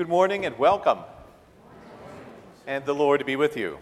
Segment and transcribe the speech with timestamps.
[0.00, 1.00] Good morning and welcome.
[2.66, 3.78] And the Lord be with you.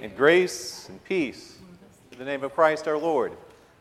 [0.00, 1.58] And grace and peace
[2.12, 3.32] in the name of Christ our Lord.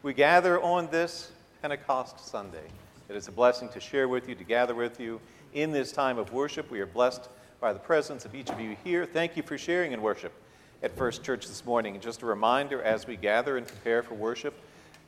[0.02, 1.32] We gather on this
[1.62, 2.66] Pentecost Sunday.
[3.08, 5.22] It is a blessing to share with you, to gather with you
[5.54, 6.72] in this time of worship.
[6.72, 7.30] We are blessed
[7.62, 9.06] by the presence of each of you here.
[9.06, 10.34] Thank you for sharing in worship
[10.82, 11.94] at First Church this morning.
[11.94, 14.56] And just a reminder as we gather and prepare for worship,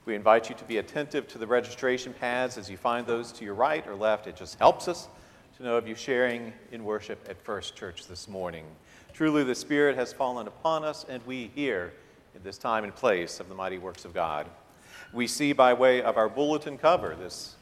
[0.06, 3.44] we invite you to be attentive to the registration pads as you find those to
[3.44, 4.28] your right or left.
[4.28, 5.08] It just helps us
[5.58, 8.66] to know of you sharing in worship at First Church this morning.
[9.14, 11.94] Truly, the Spirit has fallen upon us, and we hear
[12.36, 14.48] in this time and place of the mighty works of God.
[15.14, 17.56] We see by way of our bulletin cover this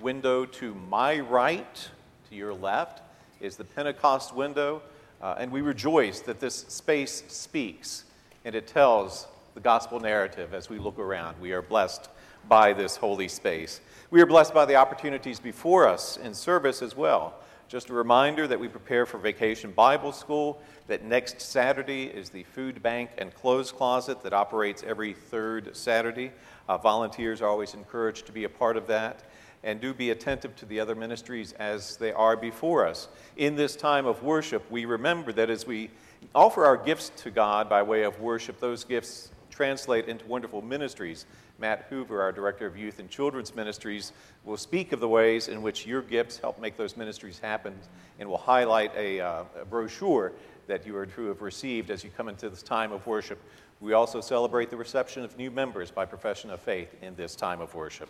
[0.00, 1.88] window to my right,
[2.28, 3.00] to your left,
[3.40, 4.82] is the Pentecost window,
[5.22, 8.04] uh, and we rejoice that this space speaks
[8.44, 11.40] and it tells the gospel narrative as we look around.
[11.40, 12.10] We are blessed
[12.48, 13.80] by this holy space.
[14.12, 17.34] We are blessed by the opportunities before us in service as well.
[17.68, 22.42] Just a reminder that we prepare for Vacation Bible School, that next Saturday is the
[22.42, 26.32] food bank and clothes closet that operates every third Saturday.
[26.68, 29.30] Uh, volunteers are always encouraged to be a part of that.
[29.62, 33.06] And do be attentive to the other ministries as they are before us.
[33.36, 35.88] In this time of worship, we remember that as we
[36.34, 41.26] offer our gifts to God by way of worship, those gifts translate into wonderful ministries.
[41.60, 44.12] Matt Hoover, our Director of Youth and Children's Ministries,
[44.44, 47.74] will speak of the ways in which your gifts help make those ministries happen
[48.18, 50.32] and will highlight a, uh, a brochure
[50.66, 53.38] that you are to have received as you come into this time of worship.
[53.80, 57.60] We also celebrate the reception of new members by profession of faith in this time
[57.60, 58.08] of worship.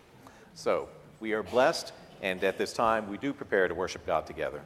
[0.55, 0.89] So,
[1.21, 4.63] we are blessed, and at this time, we do prepare to worship God together.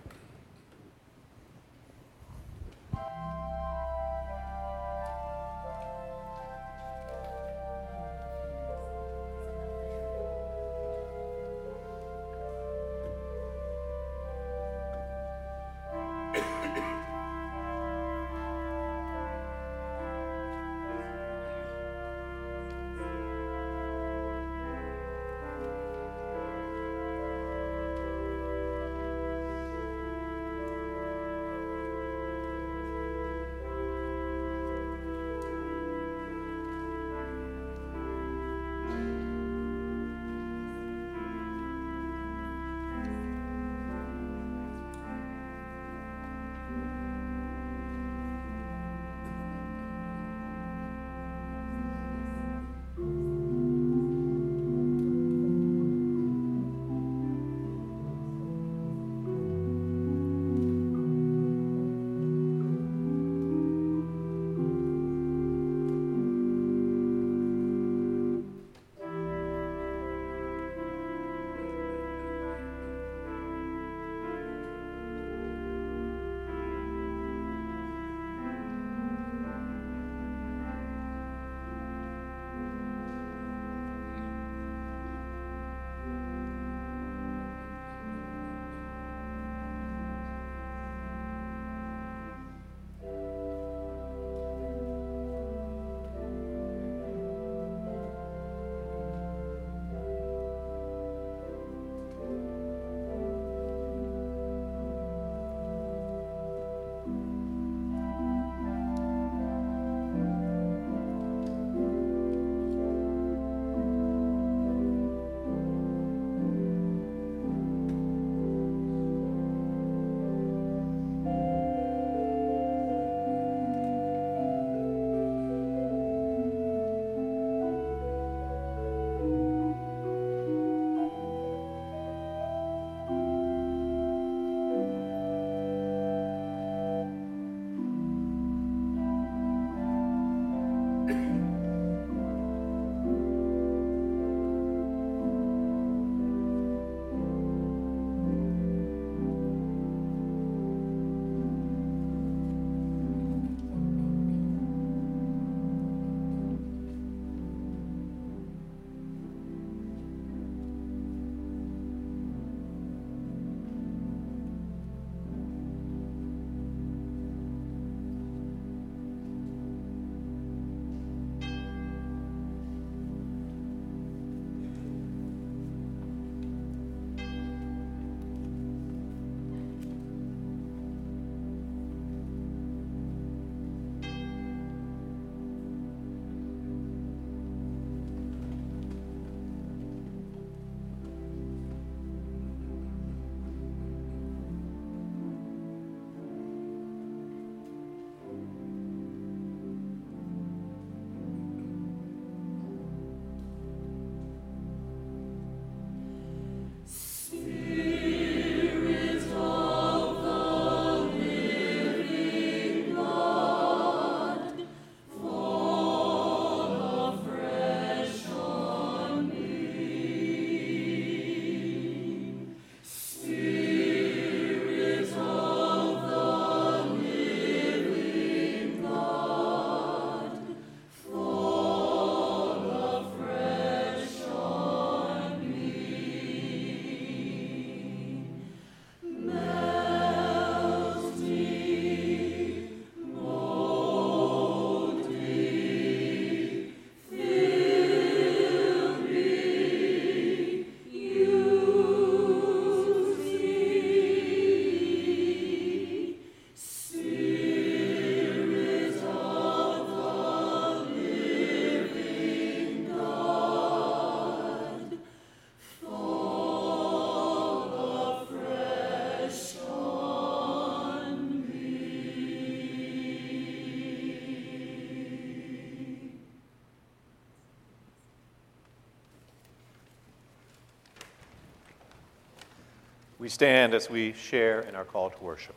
[283.24, 285.54] We stand as we share in our call to worship.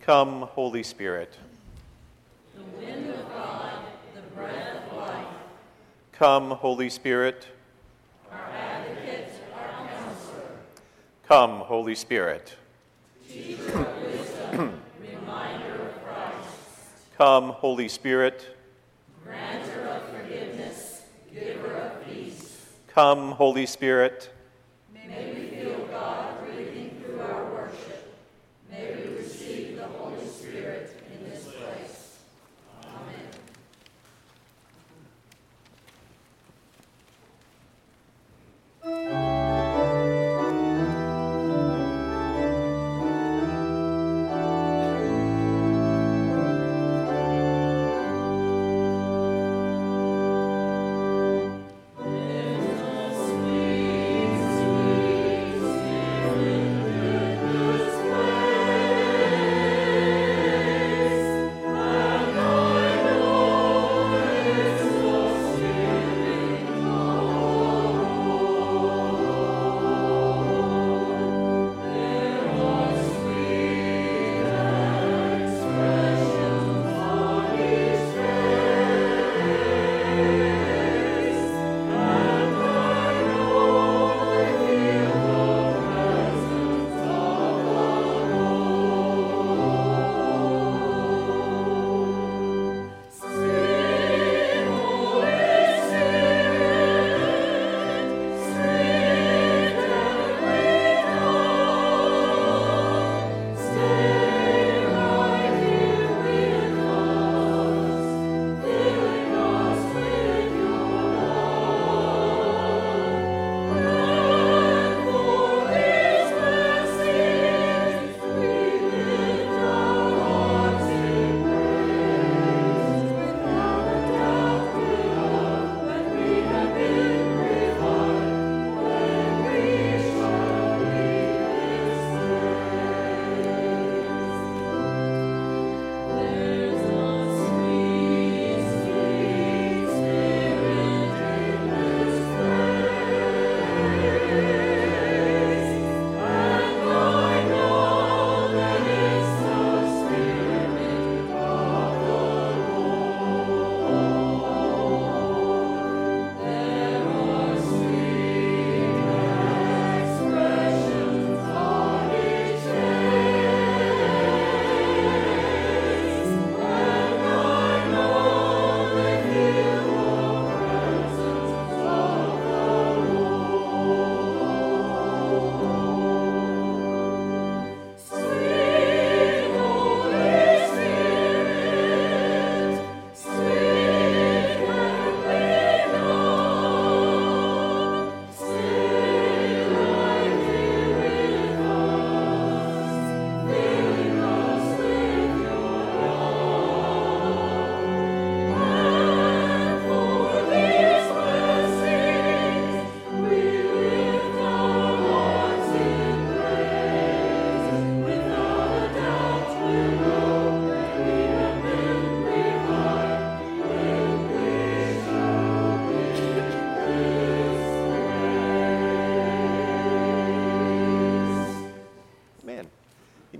[0.00, 1.38] Come, Holy Spirit.
[2.56, 3.74] The wind of God,
[4.12, 5.26] the breath of life.
[6.10, 7.46] Come, Holy Spirit.
[8.32, 10.58] Our advocate, our counselor.
[11.28, 12.56] Come, Holy Spirit.
[13.30, 16.48] Teacher of wisdom, reminder of Christ.
[17.16, 18.56] Come, Holy Spirit.
[19.22, 22.66] Granter of forgiveness, giver of peace.
[22.94, 24.30] Come, Holy Spirit.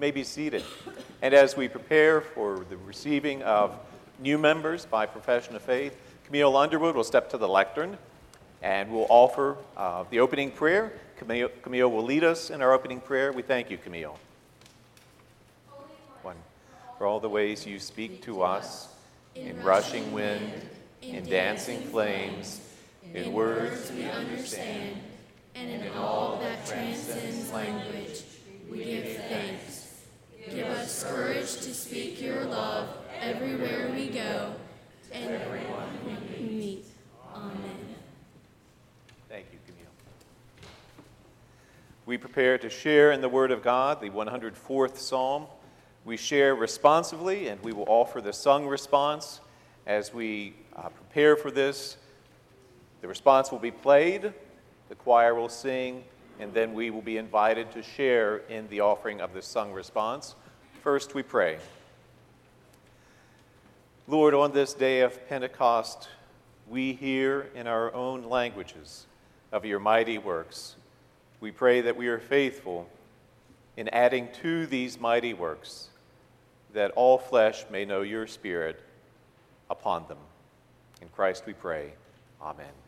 [0.03, 0.65] May be seated.
[1.23, 3.79] And as we prepare for the receiving of
[4.19, 7.97] new members by profession of faith, Camille Underwood will step to the lectern
[8.63, 10.93] and will offer uh, the opening prayer.
[11.19, 13.31] Camille, Camille will lead us in our opening prayer.
[13.31, 14.19] We thank you, Camille.
[16.23, 16.37] One,
[16.99, 18.89] for all the ways you speak to us
[19.37, 20.53] in rushing wind,
[21.01, 22.61] in dancing flames,
[23.15, 24.97] in words we understand,
[25.55, 28.25] and in all that transcends language,
[28.69, 29.82] we give thanks.
[30.51, 32.89] Give us courage to speak your love
[33.21, 34.55] everywhere we go
[35.13, 35.89] and everyone
[36.37, 36.85] we meet.
[37.35, 37.55] Amen.
[39.29, 40.67] Thank you, Camille.
[42.07, 45.47] We prepare to share in the Word of God, the 104th Psalm.
[46.05, 49.41] We share responsively, and we will offer the sung response.
[49.87, 51.97] As we uh, prepare for this,
[53.01, 54.33] the response will be played,
[54.89, 56.03] the choir will sing,
[56.43, 60.35] and then we will be invited to share in the offering of the sung response.
[60.83, 61.59] First, we pray.
[64.09, 66.09] Lord, on this day of Pentecost,
[66.69, 69.07] we hear in our own languages
[69.53, 70.75] of your mighty works.
[71.41, 72.89] We pray that we are faithful
[73.77, 75.89] in adding to these mighty works,
[76.75, 78.83] that all flesh may know your Spirit
[79.71, 80.19] upon them.
[81.01, 81.93] In Christ we pray.
[82.41, 82.82] Amen.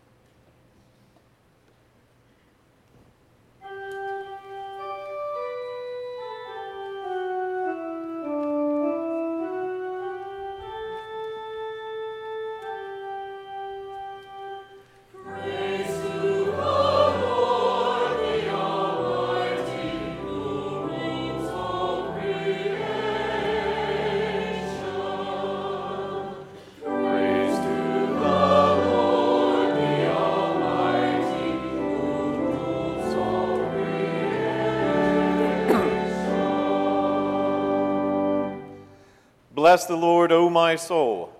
[39.75, 41.33] Bless the Lord, O my soul.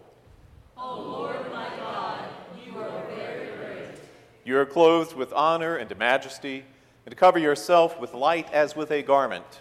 [0.76, 2.24] O Lord my God,
[2.66, 3.96] you are very great.
[4.44, 6.64] You are clothed with honor and majesty,
[7.06, 9.60] and cover yourself with light as with a garment.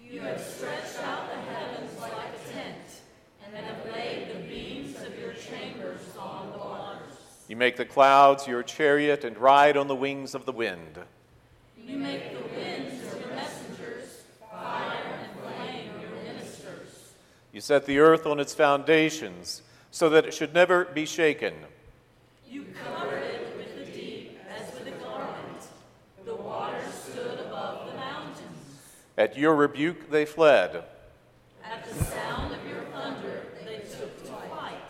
[0.00, 2.76] You have stretched out the heavens like a tent,
[3.44, 7.16] and have laid the beams of your chambers on the waters.
[7.48, 11.00] You make the clouds your chariot and ride on the wings of the wind.
[11.76, 17.14] You make the winds your messengers, fire and flame your ministers.
[17.60, 21.52] You set the earth on its foundations so that it should never be shaken.
[22.48, 25.66] You covered it with the deep as with a garment.
[26.24, 28.78] The waters stood above the mountains.
[29.18, 30.84] At your rebuke they fled.
[31.62, 34.80] At the sound of your thunder, they took to flight.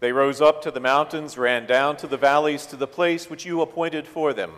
[0.00, 3.44] They rose up to the mountains, ran down to the valleys, to the place which
[3.44, 4.52] you appointed for them.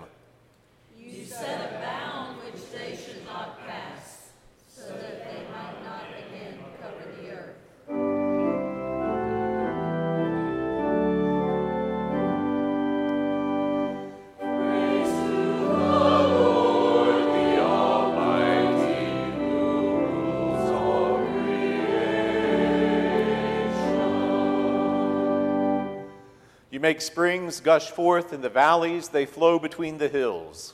[26.81, 30.73] You make springs gush forth in the valleys, they flow between the hills.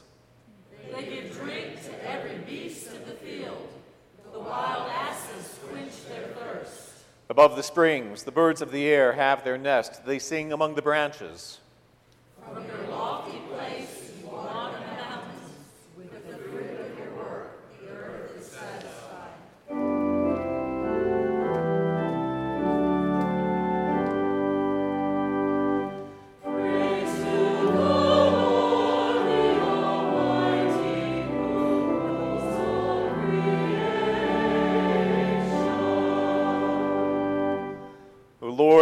[0.94, 3.68] They give drink to every beast of the field.
[4.32, 6.92] The wild asses quench their thirst.
[7.28, 10.80] Above the springs, the birds of the air have their nest, they sing among the
[10.82, 11.58] branches.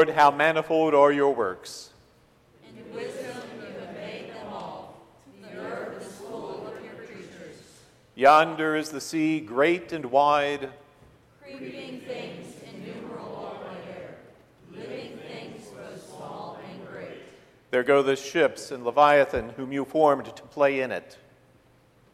[0.05, 1.89] Lord, how manifold are your works!
[2.69, 5.01] In wisdom you have made them all.
[5.41, 7.57] The earth is full of your creatures.
[8.15, 10.69] Yonder is the sea, great and wide.
[11.41, 14.17] Creeping things innumerable are there.
[14.71, 17.23] Living things both small and great.
[17.71, 21.17] There go the ships and Leviathan, whom you formed to play in it.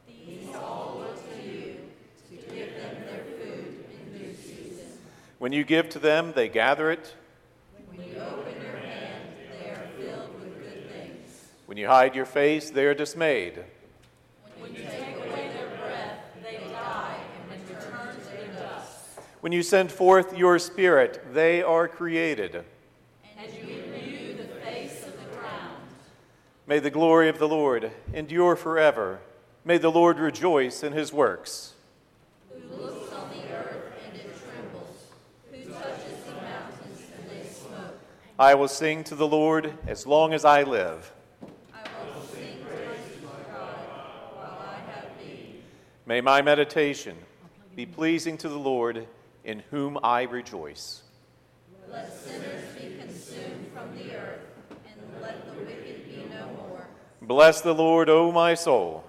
[0.06, 1.80] These all look to you
[2.28, 4.86] to give them their food in due season.
[5.40, 7.16] When you give to them, they gather it.
[7.92, 11.48] When you open your hand, they are filled with good things.
[11.70, 13.62] When you hide your face, they are dismayed.
[14.58, 19.20] When you take away their breath, they die and return to their dust.
[19.40, 22.64] When you send forth your Spirit, they are created.
[23.38, 25.76] And you renew the face of the ground.
[26.66, 29.20] May the glory of the Lord endure forever.
[29.64, 31.74] May the Lord rejoice in his works.
[32.48, 35.06] Who looks on the earth and it trembles?
[35.52, 37.96] Who touches the mountains and they smoke?
[38.40, 41.12] I will sing to the Lord as long as I live.
[41.72, 43.74] I will sing praise to God
[44.34, 45.62] while I have being.
[46.10, 47.16] May my meditation
[47.76, 49.06] be pleasing to the Lord,
[49.44, 51.02] in whom I rejoice.
[51.88, 54.40] Let sinners be consumed from the earth,
[54.70, 56.88] and let the wicked be no more.
[57.22, 59.04] Bless the Lord, O my soul.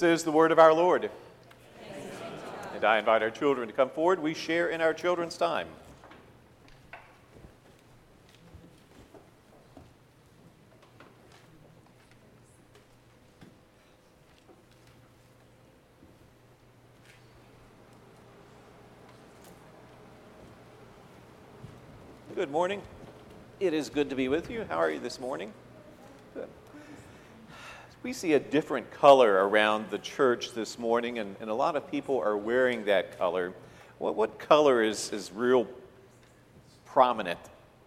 [0.00, 1.10] This is the word of our Lord.
[2.74, 4.18] And I invite our children to come forward.
[4.18, 5.66] We share in our children's time.
[22.34, 22.80] Good morning.
[23.60, 24.64] It is good to be with you.
[24.66, 25.52] How are you this morning?
[28.02, 31.90] We see a different color around the church this morning, and, and a lot of
[31.90, 33.52] people are wearing that color.
[33.98, 35.66] What, what color is, is real
[36.86, 37.38] prominent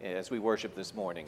[0.03, 1.25] as we worship this morning?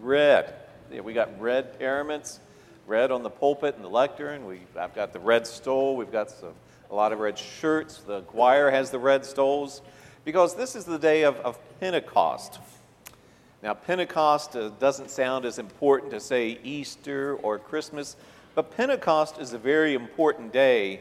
[0.00, 0.54] Red.
[0.92, 2.38] Yeah, we got red ornaments,
[2.86, 4.46] red on the pulpit and the lectern.
[4.46, 5.96] We, I've got the red stole.
[5.96, 6.54] We've got some
[6.90, 7.98] a lot of red shirts.
[7.98, 9.82] The choir has the red stoles
[10.24, 12.60] because this is the day of, of Pentecost.
[13.60, 18.14] Now, Pentecost uh, doesn't sound as important to say Easter or Christmas,
[18.54, 21.00] but Pentecost is a very important day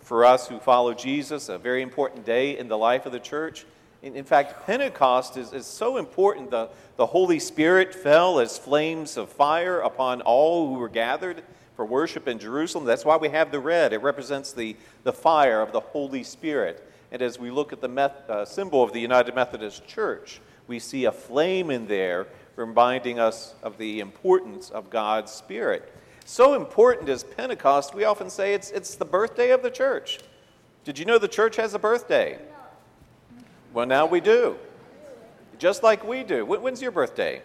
[0.00, 3.66] for us who follow Jesus, a very important day in the life of the church.
[4.02, 6.50] In, in fact, Pentecost is, is so important.
[6.50, 11.42] The, the Holy Spirit fell as flames of fire upon all who were gathered
[11.76, 12.86] for worship in Jerusalem.
[12.86, 13.92] That's why we have the red.
[13.92, 16.90] It represents the, the fire of the Holy Spirit.
[17.12, 20.78] And as we look at the meth, uh, symbol of the United Methodist Church, we
[20.78, 25.92] see a flame in there reminding us of the importance of God's Spirit.
[26.24, 30.20] So important is Pentecost, we often say it's, it's the birthday of the church.
[30.84, 32.38] Did you know the church has a birthday?
[33.72, 34.56] Well, now we do.
[35.58, 36.44] Just like we do.
[36.44, 37.42] When's your birthday?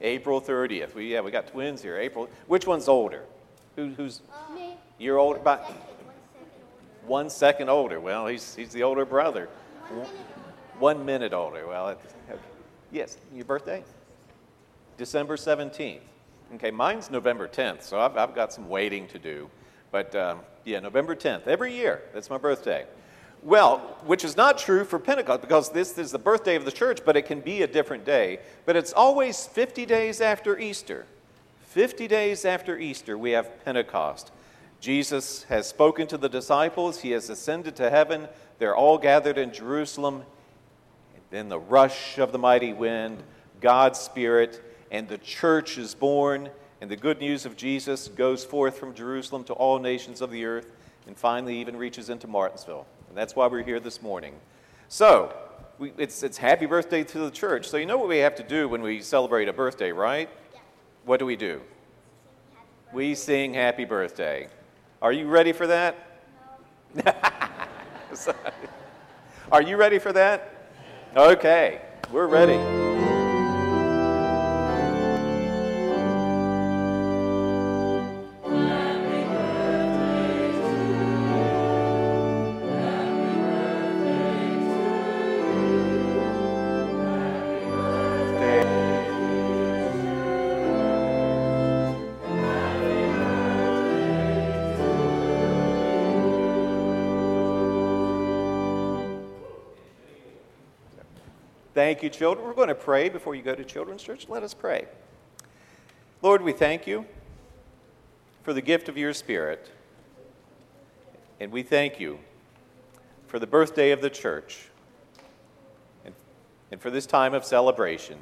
[0.00, 0.94] April 30th.
[0.94, 1.98] We, yeah, we got twins here.
[1.98, 2.28] April.
[2.46, 3.24] Which one's older?
[3.76, 4.22] Who, who's?
[4.54, 4.74] Me.
[4.98, 7.06] You're older by one second, one second older.
[7.06, 8.00] one second older.
[8.00, 9.48] Well, he's, he's the older brother.
[9.88, 10.39] One minute.
[10.80, 11.68] One minute older.
[11.68, 11.94] Well,
[12.90, 13.18] yes.
[13.34, 13.84] Your birthday?
[14.96, 16.00] December 17th.
[16.54, 19.50] Okay, mine's November 10th, so I've, I've got some waiting to do.
[19.92, 21.46] But um, yeah, November 10th.
[21.46, 22.86] Every year, that's my birthday.
[23.42, 27.00] Well, which is not true for Pentecost because this is the birthday of the church,
[27.04, 28.40] but it can be a different day.
[28.64, 31.04] But it's always 50 days after Easter.
[31.64, 34.32] 50 days after Easter, we have Pentecost.
[34.80, 38.28] Jesus has spoken to the disciples, he has ascended to heaven.
[38.58, 40.24] They're all gathered in Jerusalem.
[41.30, 43.22] Then the rush of the mighty wind,
[43.60, 46.50] God's Spirit, and the church is born.
[46.80, 50.44] And the good news of Jesus goes forth from Jerusalem to all nations of the
[50.44, 50.72] earth
[51.06, 52.86] and finally even reaches into Martinsville.
[53.08, 54.34] And that's why we're here this morning.
[54.88, 55.34] So,
[55.78, 57.68] we, it's, it's happy birthday to the church.
[57.68, 60.28] So, you know what we have to do when we celebrate a birthday, right?
[60.52, 60.60] Yeah.
[61.04, 61.60] What do we do?
[62.92, 64.48] We sing happy birthday.
[65.00, 65.96] Are you ready for that?
[66.94, 67.12] No.
[69.52, 70.59] Are you ready for that?
[71.16, 71.80] Okay,
[72.12, 72.89] we're ready.
[102.00, 102.46] Thank you, children.
[102.46, 104.26] We're going to pray before you go to Children's Church.
[104.26, 104.86] Let us pray.
[106.22, 107.04] Lord, we thank you
[108.42, 109.70] for the gift of your Spirit.
[111.40, 112.18] And we thank you
[113.26, 114.70] for the birthday of the church
[116.06, 116.14] and,
[116.72, 118.16] and for this time of celebration.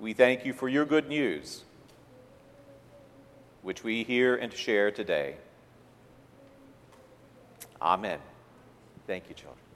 [0.00, 1.62] We thank you for your good news,
[3.62, 5.36] which we hear and share today.
[7.80, 8.18] Amen.
[9.06, 9.67] Thank you, children.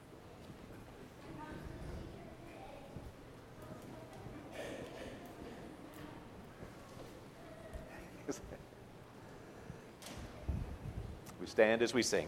[11.39, 12.27] We stand as we sing.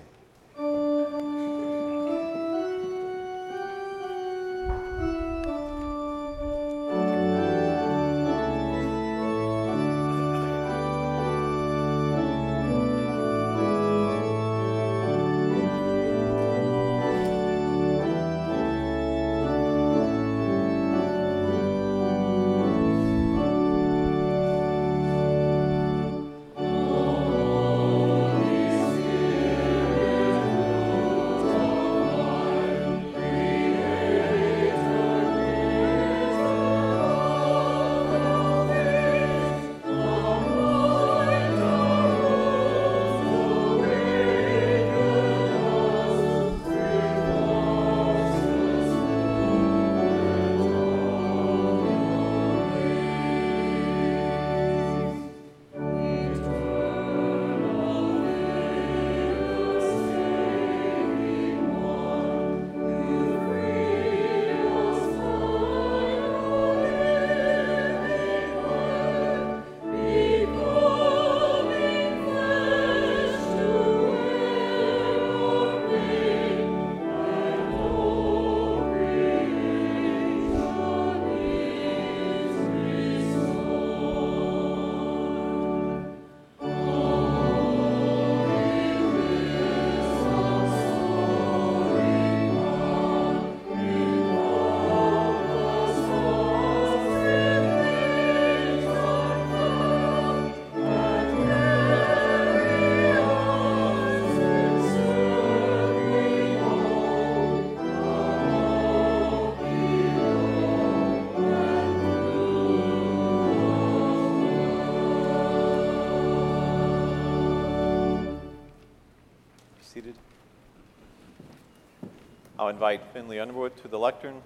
[122.65, 124.41] I'll invite Finley Underwood to the lectern.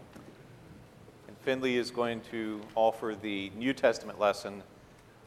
[1.30, 4.62] And Finley is going to offer the New Testament lesson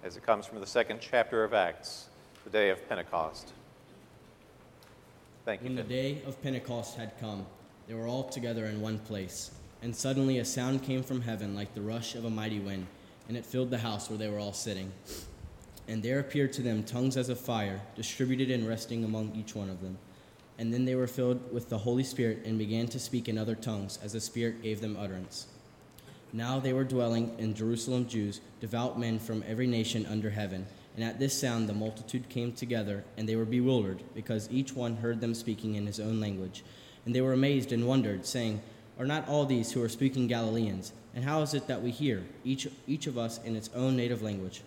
[0.05, 2.09] as it comes from the second chapter of Acts,
[2.45, 3.55] the day of Pentecost.
[5.47, 5.69] Thank you.
[5.69, 7.47] When the day of Pentecost had come,
[7.89, 9.53] they were all together in one place.
[9.81, 12.87] And suddenly a sound came from heaven like the rush of a mighty wind,
[13.27, 14.93] and it filled the house where they were all sitting.
[15.89, 19.71] And there appeared to them tongues as of fire, distributed and resting among each one
[19.71, 19.97] of them.
[20.59, 23.55] And then they were filled with the Holy Spirit and began to speak in other
[23.55, 25.47] tongues as the Spirit gave them utterance.
[26.33, 30.67] Now they were dwelling in Jerusalem Jews, devout men from every nation under heaven.
[30.95, 34.97] And at this sound the multitude came together, and they were bewildered, because each one
[34.97, 36.65] heard them speaking in his own language.
[37.05, 38.63] And they were amazed and wondered, saying,
[38.99, 40.93] Are not all these who are speaking Galileans?
[41.15, 44.23] And how is it that we hear, each, each of us in its own native
[44.23, 44.63] language?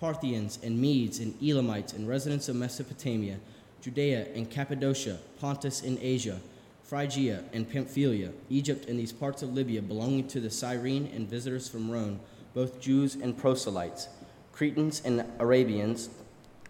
[0.00, 3.38] Parthians and Medes and Elamites and residents of Mesopotamia,
[3.84, 6.40] Judea and Cappadocia, Pontus and Asia,
[6.84, 11.68] Phrygia and Pamphylia, Egypt and these parts of Libya belonging to the Cyrene and visitors
[11.68, 12.18] from Rome,
[12.54, 14.08] both Jews and proselytes,
[14.52, 16.08] Cretans and Arabians,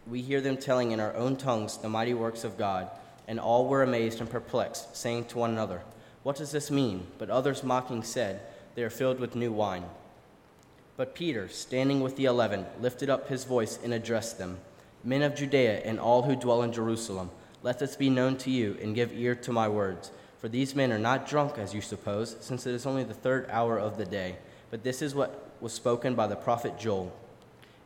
[0.08, 2.90] we hear them telling in our own tongues the mighty works of God.
[3.28, 5.82] And all were amazed and perplexed, saying to one another,
[6.24, 7.06] What does this mean?
[7.18, 8.40] But others mocking said,
[8.74, 9.84] They are filled with new wine.
[10.96, 14.58] But Peter, standing with the eleven, lifted up his voice and addressed them
[15.04, 17.30] Men of Judea and all who dwell in Jerusalem,
[17.62, 20.10] let this be known to you and give ear to my words.
[20.38, 23.48] For these men are not drunk, as you suppose, since it is only the third
[23.50, 24.36] hour of the day.
[24.70, 27.14] But this is what was spoken by the prophet Joel.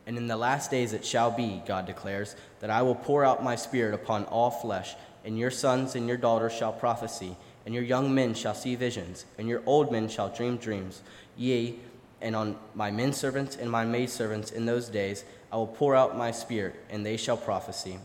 [0.07, 3.43] And in the last days it shall be, God declares, that I will pour out
[3.43, 7.83] my spirit upon all flesh, and your sons and your daughters shall prophesy, and your
[7.83, 11.01] young men shall see visions, and your old men shall dream dreams.
[11.37, 11.75] Yea,
[12.21, 16.17] and on my men servants and my maidservants in those days I will pour out
[16.17, 17.99] my spirit, and they shall prophesy.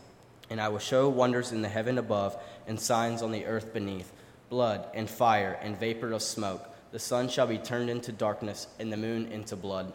[0.49, 4.11] And I will show wonders in the heaven above, and signs on the earth beneath
[4.49, 6.63] blood, and fire, and vapor of smoke.
[6.91, 9.91] The sun shall be turned into darkness, and the moon into blood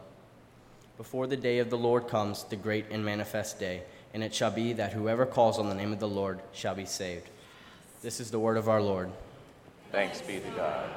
[1.01, 3.85] before the day of the Lord comes, the great and manifest day.
[4.13, 6.85] And it shall be that whoever calls on the name of the Lord shall be
[6.85, 7.31] saved.
[8.03, 9.11] This is the word of our Lord.
[9.93, 10.91] Thanks be to God.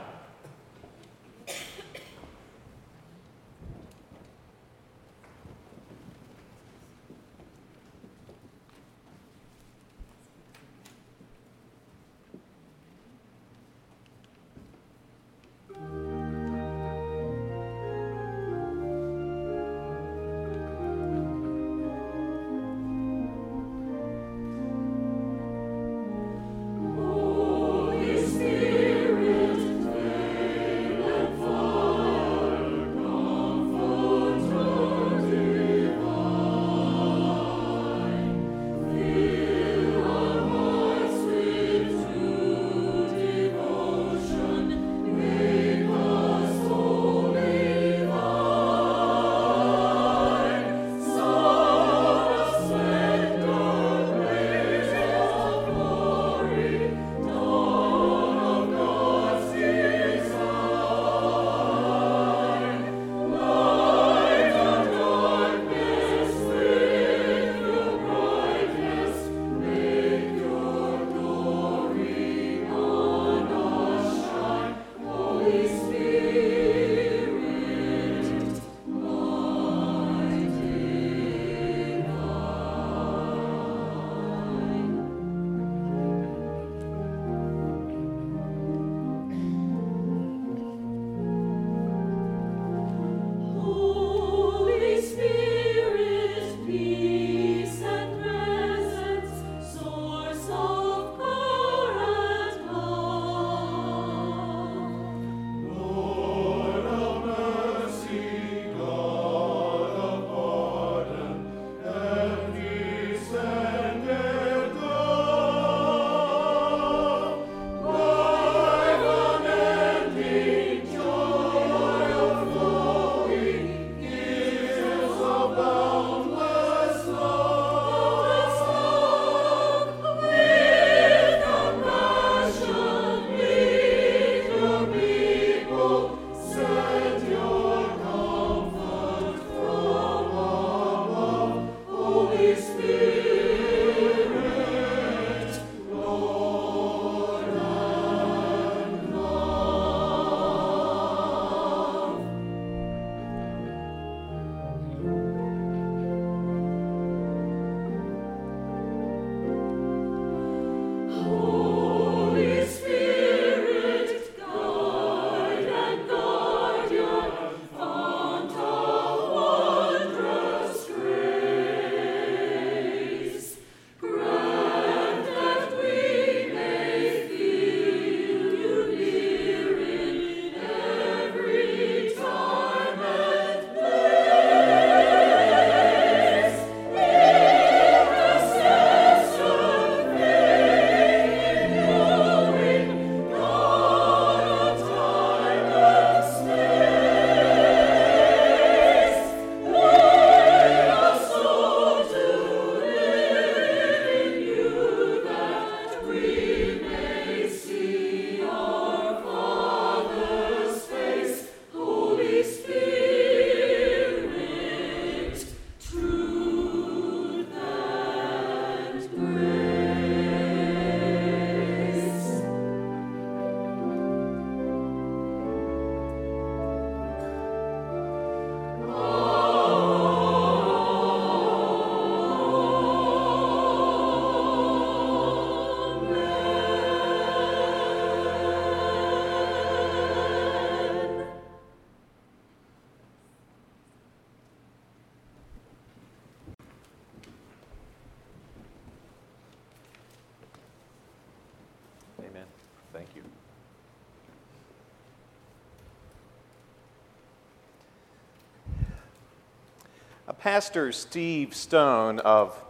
[260.43, 262.62] Pastor, Steve Stone of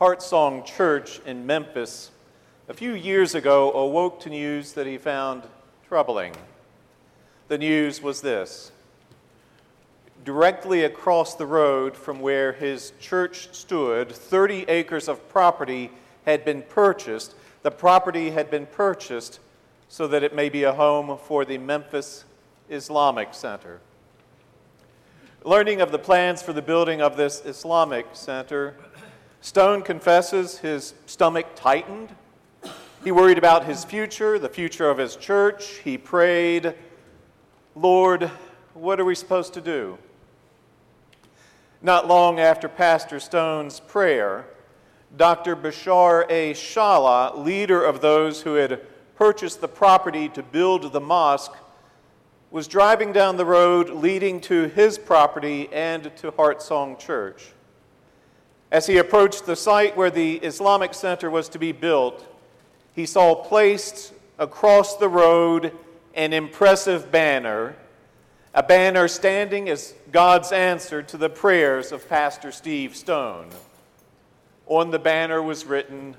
[0.00, 2.10] Heartsong Church in Memphis,
[2.68, 5.44] a few years ago awoke to news that he found
[5.86, 6.34] troubling.
[7.46, 8.72] The news was this
[10.24, 15.92] directly across the road from where his church stood, 30 acres of property
[16.26, 17.36] had been purchased.
[17.62, 19.38] The property had been purchased
[19.88, 22.24] so that it may be a home for the Memphis
[22.68, 23.78] Islamic Center.
[25.44, 28.76] Learning of the plans for the building of this Islamic Center,
[29.40, 32.14] Stone confesses his stomach tightened.
[33.02, 35.78] He worried about his future, the future of his church.
[35.82, 36.74] He prayed,
[37.74, 38.30] Lord,
[38.74, 39.96] what are we supposed to do?
[41.80, 44.44] Not long after Pastor Stone's prayer,
[45.16, 45.56] Dr.
[45.56, 46.52] Bashar A.
[46.52, 48.82] Shala, leader of those who had
[49.16, 51.56] purchased the property to build the mosque,
[52.50, 57.52] was driving down the road leading to his property and to Heartsong Church.
[58.72, 62.26] As he approached the site where the Islamic Center was to be built,
[62.94, 65.72] he saw placed across the road
[66.14, 67.76] an impressive banner
[68.52, 73.48] a banner standing as God's answer to the prayers of Pastor Steve Stone.
[74.66, 76.16] On the banner was written,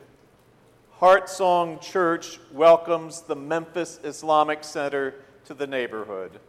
[1.02, 5.16] Heartsong Church welcomes the Memphis Islamic Center
[5.46, 6.40] to the neighborhood.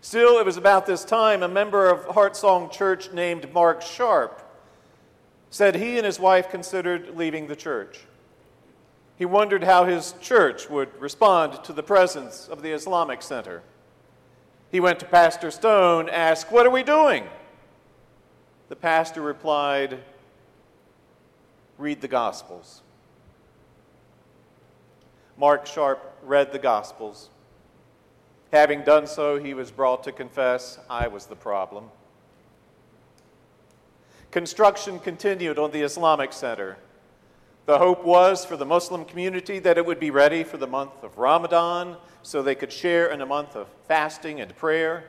[0.00, 4.46] Still, it was about this time a member of Heartsong Church named Mark Sharp
[5.50, 8.00] said he and his wife considered leaving the church.
[9.16, 13.62] He wondered how his church would respond to the presence of the Islamic Center.
[14.70, 17.24] He went to Pastor Stone, asked, What are we doing?
[18.68, 19.98] The pastor replied,
[21.76, 22.82] Read the Gospels.
[25.36, 27.30] Mark Sharp read the Gospels.
[28.52, 31.90] Having done so, he was brought to confess, I was the problem.
[34.30, 36.76] Construction continued on the Islamic Center.
[37.66, 41.02] The hope was for the Muslim community that it would be ready for the month
[41.02, 45.04] of Ramadan so they could share in a month of fasting and prayer.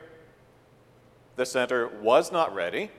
[1.36, 2.90] The center was not ready.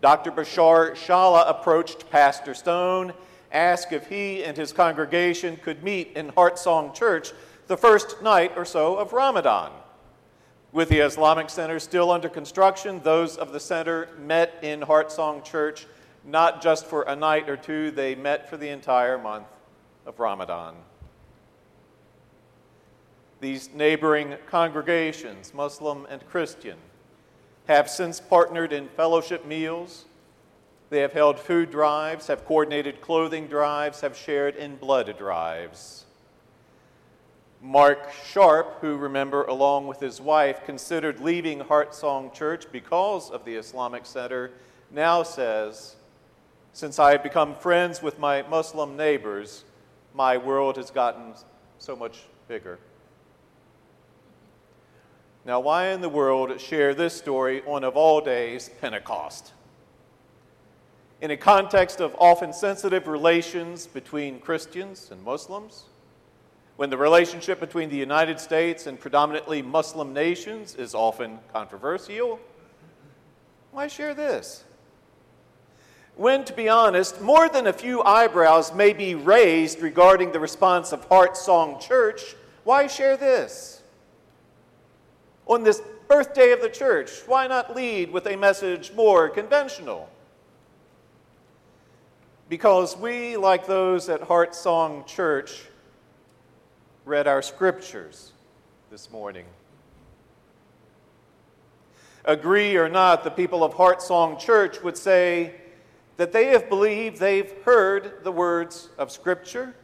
[0.00, 0.30] Dr.
[0.30, 3.12] Bashar Shala approached Pastor Stone,
[3.52, 7.32] asked if he and his congregation could meet in Heartsong Church
[7.66, 9.72] the first night or so of Ramadan.
[10.72, 15.86] With the Islamic Center still under construction, those of the center met in Heartsong Church
[16.24, 19.46] not just for a night or two, they met for the entire month
[20.04, 20.74] of Ramadan.
[23.40, 26.76] These neighboring congregations, Muslim and Christian,
[27.66, 30.06] have since partnered in fellowship meals.
[30.90, 36.06] They have held food drives, have coordinated clothing drives, have shared in blood drives.
[37.60, 43.56] Mark Sharp, who remember, along with his wife, considered leaving Heartsong Church because of the
[43.56, 44.52] Islamic Center,
[44.90, 45.96] now says,
[46.72, 49.64] since I have become friends with my Muslim neighbors,
[50.14, 51.34] my world has gotten
[51.78, 52.78] so much bigger.
[55.44, 59.52] Now, why in the world share this story on, of all days, Pentecost?
[61.20, 65.84] In a context of often sensitive relations between Christians and Muslims,
[66.76, 72.38] when the relationship between the United States and predominantly Muslim nations is often controversial,
[73.72, 74.64] why share this?
[76.18, 80.92] when, to be honest, more than a few eyebrows may be raised regarding the response
[80.92, 83.82] of Heartsong Church, why share this?
[85.46, 90.10] On this birthday of the church, why not lead with a message more conventional?
[92.48, 95.66] Because we, like those at Heartsong Church,
[97.04, 98.32] read our scriptures
[98.90, 99.44] this morning.
[102.24, 105.54] Agree or not, the people of Heartsong Church would say,
[106.18, 109.74] that they have believed they've heard the words of Scripture.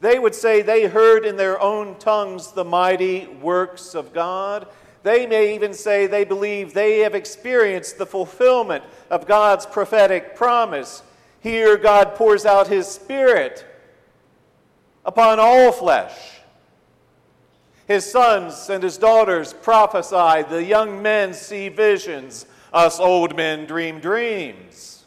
[0.00, 4.68] They would say they heard in their own tongues the mighty works of God.
[5.04, 11.02] They may even say they believe they have experienced the fulfillment of God's prophetic promise.
[11.40, 13.66] Here, God pours out His Spirit
[15.04, 16.40] upon all flesh.
[17.86, 24.00] His sons and his daughters prophesy, the young men see visions, us old men dream
[24.00, 25.04] dreams.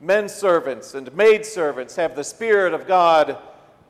[0.00, 3.36] Men servants and maid servants have the Spirit of God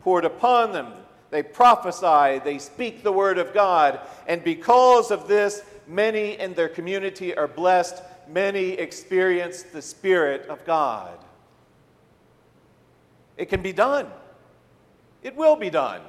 [0.01, 0.95] poured upon them.
[1.31, 6.69] They prophesy, they speak the word of God, and because of this, many in their
[6.69, 8.03] community are blessed.
[8.29, 11.17] Many experience the Spirit of God.
[13.37, 14.07] It can be done.
[15.23, 16.01] It will be done.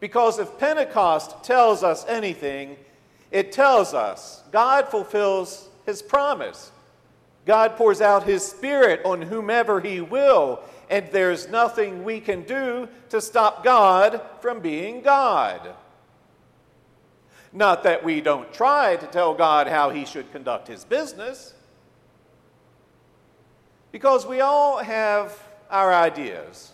[0.00, 2.76] Because if Pentecost tells us anything,
[3.30, 6.72] it tells us God fulfills his promise.
[7.46, 12.88] God pours out his Spirit on whomever he will, and there's nothing we can do
[13.08, 15.74] to stop God from being God.
[17.52, 21.54] Not that we don't try to tell God how he should conduct his business,
[23.92, 25.38] because we all have
[25.70, 26.72] our ideas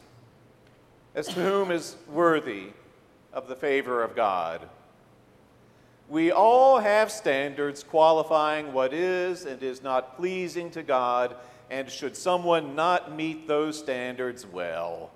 [1.14, 2.68] as to whom is worthy
[3.32, 4.68] of the favor of God.
[6.08, 11.36] We all have standards qualifying what is and is not pleasing to God,
[11.72, 15.10] and should someone not meet those standards, well.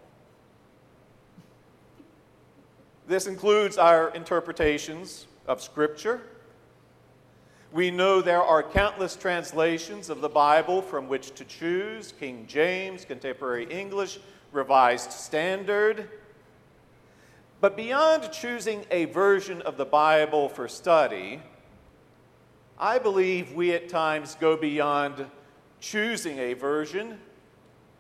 [3.06, 6.22] This includes our interpretations of Scripture.
[7.72, 13.04] We know there are countless translations of the Bible from which to choose King James,
[13.04, 14.18] Contemporary English,
[14.50, 16.08] Revised Standard.
[17.60, 21.42] But beyond choosing a version of the Bible for study,
[22.78, 25.26] I believe we at times go beyond
[25.80, 27.18] choosing a version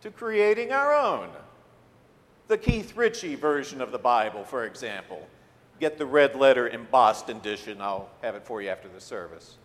[0.02, 1.28] to creating our own.
[2.48, 5.26] The Keith Ritchie version of the Bible, for example.
[5.80, 7.80] Get the red letter embossed edition.
[7.80, 9.56] I'll have it for you after the service.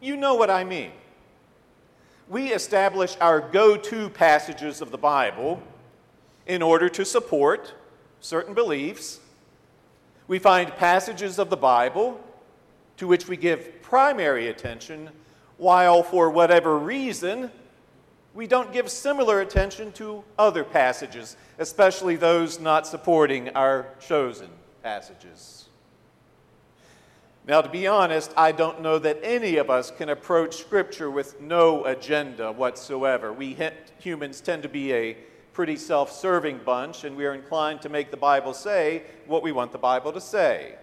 [0.00, 0.92] You know what I mean.
[2.28, 5.62] We establish our go to passages of the Bible
[6.46, 7.74] in order to support
[8.20, 9.20] certain beliefs.
[10.26, 12.20] We find passages of the Bible
[12.96, 15.10] to which we give primary attention,
[15.56, 17.50] while for whatever reason,
[18.34, 24.48] we don't give similar attention to other passages, especially those not supporting our chosen
[24.82, 25.68] passages.
[27.46, 31.40] Now, to be honest, I don't know that any of us can approach Scripture with
[31.40, 33.32] no agenda whatsoever.
[33.32, 33.56] We
[33.98, 35.16] humans tend to be a
[35.52, 39.52] pretty self serving bunch, and we are inclined to make the Bible say what we
[39.52, 40.76] want the Bible to say.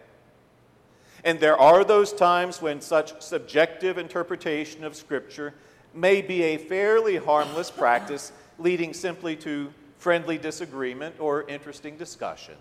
[1.24, 5.53] And there are those times when such subjective interpretation of Scripture
[5.93, 12.55] may be a fairly harmless practice, leading simply to friendly disagreement or interesting discussion.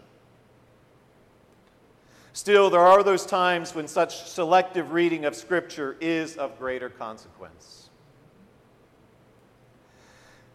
[2.33, 7.89] Still, there are those times when such selective reading of Scripture is of greater consequence.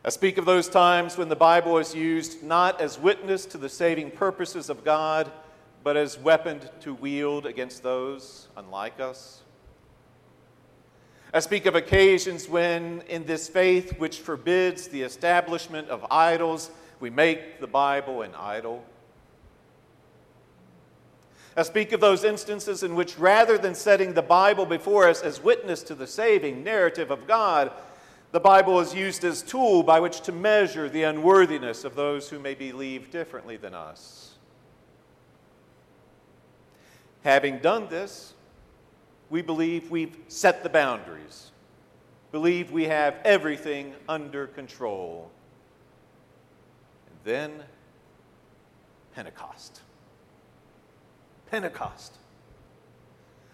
[0.05, 3.69] I speak of those times when the Bible is used not as witness to the
[3.69, 5.31] saving purposes of God,
[5.85, 9.43] but as weapon to wield against those unlike us.
[11.31, 17.11] I speak of occasions when, in this faith which forbids the establishment of idols, we
[17.11, 18.83] make the Bible an idol.
[21.55, 25.43] I speak of those instances in which, rather than setting the Bible before us as
[25.43, 27.71] witness to the saving narrative of God,
[28.31, 32.39] the Bible is used as tool by which to measure the unworthiness of those who
[32.39, 34.24] may believe differently than us.
[37.25, 38.35] Having done this,
[39.31, 41.49] we believe we've set the boundaries,
[42.31, 45.31] believe we have everything under control.
[47.07, 47.63] And then
[49.15, 49.81] Pentecost.
[51.49, 52.13] Pentecost.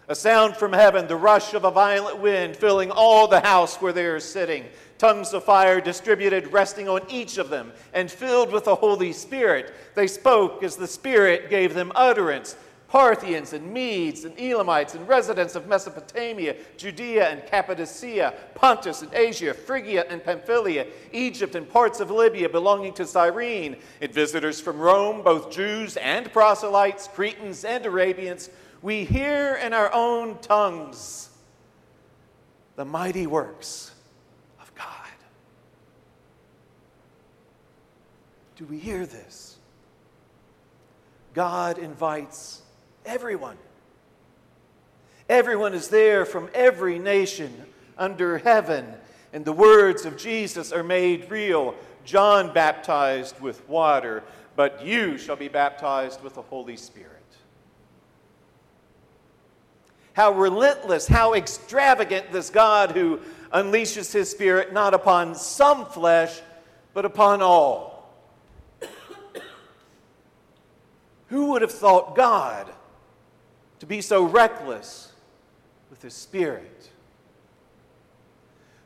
[0.06, 3.94] A sound from heaven, the rush of a violent wind filling all the house where
[3.94, 4.66] they are sitting,
[4.98, 9.72] tongues of fire distributed, resting on each of them, and filled with the Holy Spirit.
[9.94, 12.54] They spoke as the Spirit gave them utterance.
[12.92, 19.54] Parthians and Medes and Elamites and residents of Mesopotamia, Judea and Cappadocia, Pontus and Asia,
[19.54, 25.22] Phrygia and Pamphylia, Egypt and parts of Libya belonging to Cyrene, and visitors from Rome,
[25.22, 28.50] both Jews and proselytes, Cretans and Arabians,
[28.82, 31.30] we hear in our own tongues
[32.76, 33.92] the mighty works
[34.60, 34.86] of God.
[38.56, 39.56] Do we hear this?
[41.32, 42.61] God invites
[43.04, 43.56] Everyone.
[45.28, 48.86] Everyone is there from every nation under heaven,
[49.32, 51.74] and the words of Jesus are made real.
[52.04, 54.22] John baptized with water,
[54.56, 57.08] but you shall be baptized with the Holy Spirit.
[60.14, 63.20] How relentless, how extravagant this God who
[63.52, 66.40] unleashes his Spirit not upon some flesh,
[66.92, 68.14] but upon all.
[71.28, 72.70] Who would have thought God?
[73.82, 75.10] To be so reckless
[75.90, 76.88] with his spirit?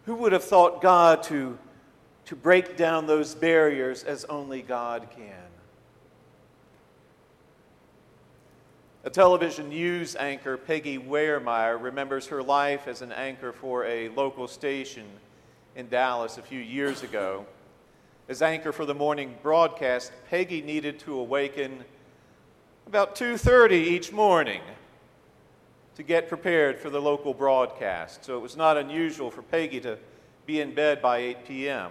[0.06, 1.58] Who would have thought God to,
[2.24, 5.50] to break down those barriers as only God can?
[9.04, 14.48] A television news anchor, Peggy Wehrmeyer, remembers her life as an anchor for a local
[14.48, 15.04] station
[15.74, 17.44] in Dallas a few years ago.
[18.30, 21.84] As anchor for the morning broadcast, Peggy needed to awaken
[22.86, 24.62] about 2:30 each morning
[25.96, 28.24] to get prepared for the local broadcast.
[28.24, 29.98] So it was not unusual for Peggy to
[30.44, 31.90] be in bed by 8 p.m.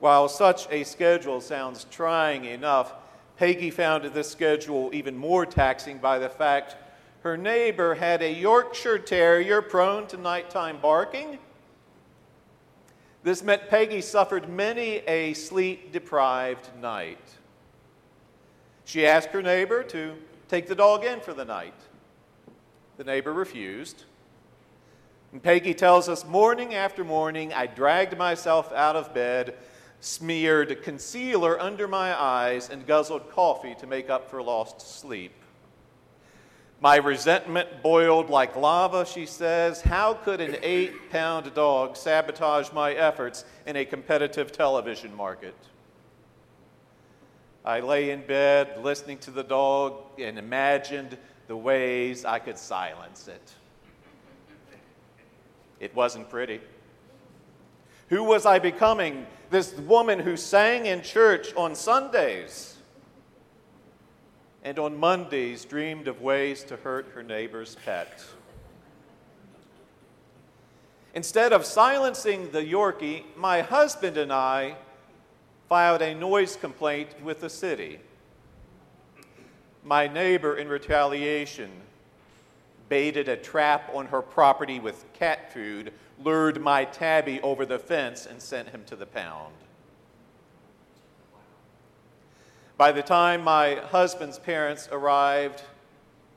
[0.00, 2.94] While such a schedule sounds trying enough,
[3.36, 6.76] Peggy found this schedule even more taxing by the fact
[7.22, 11.38] her neighbor had a Yorkshire Terrier prone to nighttime barking.
[13.22, 17.18] This meant Peggy suffered many a sleep deprived night.
[18.84, 20.14] She asked her neighbor to
[20.48, 21.74] take the dog in for the night.
[22.98, 24.02] The neighbor refused.
[25.30, 29.54] And Peggy tells us morning after morning, I dragged myself out of bed,
[30.00, 35.32] smeared concealer under my eyes, and guzzled coffee to make up for lost sleep.
[36.80, 39.80] My resentment boiled like lava, she says.
[39.80, 45.54] How could an eight pound dog sabotage my efforts in a competitive television market?
[47.64, 51.16] I lay in bed listening to the dog and imagined
[51.48, 53.52] the ways I could silence it.
[55.80, 56.60] It wasn't pretty.
[58.08, 59.26] Who was I becoming?
[59.50, 62.76] This woman who sang in church on Sundays
[64.62, 68.24] and on Mondays dreamed of ways to hurt her neighbor's pet.
[71.14, 74.76] Instead of silencing the Yorkie, my husband and I
[75.68, 78.00] filed a noise complaint with the city.
[79.84, 81.70] My neighbor, in retaliation,
[82.88, 88.26] baited a trap on her property with cat food, lured my tabby over the fence,
[88.26, 89.54] and sent him to the pound.
[92.76, 95.62] By the time my husband's parents arrived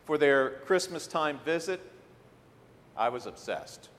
[0.06, 1.80] for their Christmas time visit,
[2.98, 3.90] I was obsessed.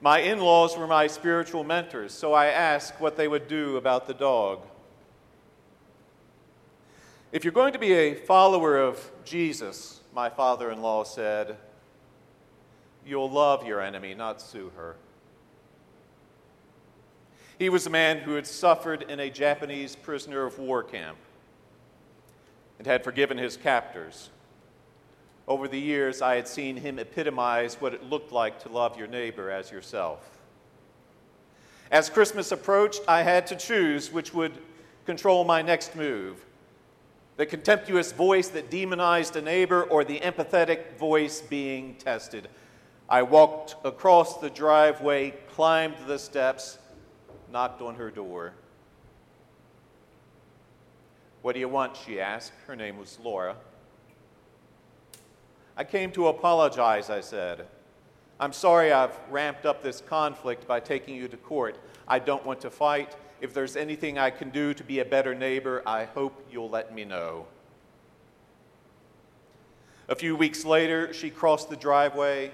[0.00, 4.06] My in laws were my spiritual mentors, so I asked what they would do about
[4.06, 4.60] the dog.
[7.34, 11.56] If you're going to be a follower of Jesus, my father in law said,
[13.04, 14.94] you'll love your enemy, not sue her.
[17.58, 21.18] He was a man who had suffered in a Japanese prisoner of war camp
[22.78, 24.30] and had forgiven his captors.
[25.48, 29.08] Over the years, I had seen him epitomize what it looked like to love your
[29.08, 30.38] neighbor as yourself.
[31.90, 34.52] As Christmas approached, I had to choose which would
[35.04, 36.40] control my next move
[37.36, 42.48] the contemptuous voice that demonized a neighbor or the empathetic voice being tested.
[43.08, 46.78] I walked across the driveway, climbed the steps,
[47.50, 48.52] knocked on her door.
[51.42, 51.96] What do you want?
[51.96, 52.52] she asked.
[52.66, 53.56] Her name was Laura.
[55.76, 57.66] I came to apologize, I said.
[58.40, 61.78] I'm sorry I've ramped up this conflict by taking you to court.
[62.08, 63.16] I don't want to fight.
[63.44, 66.94] If there's anything I can do to be a better neighbor, I hope you'll let
[66.94, 67.44] me know.
[70.08, 72.52] A few weeks later, she crossed the driveway,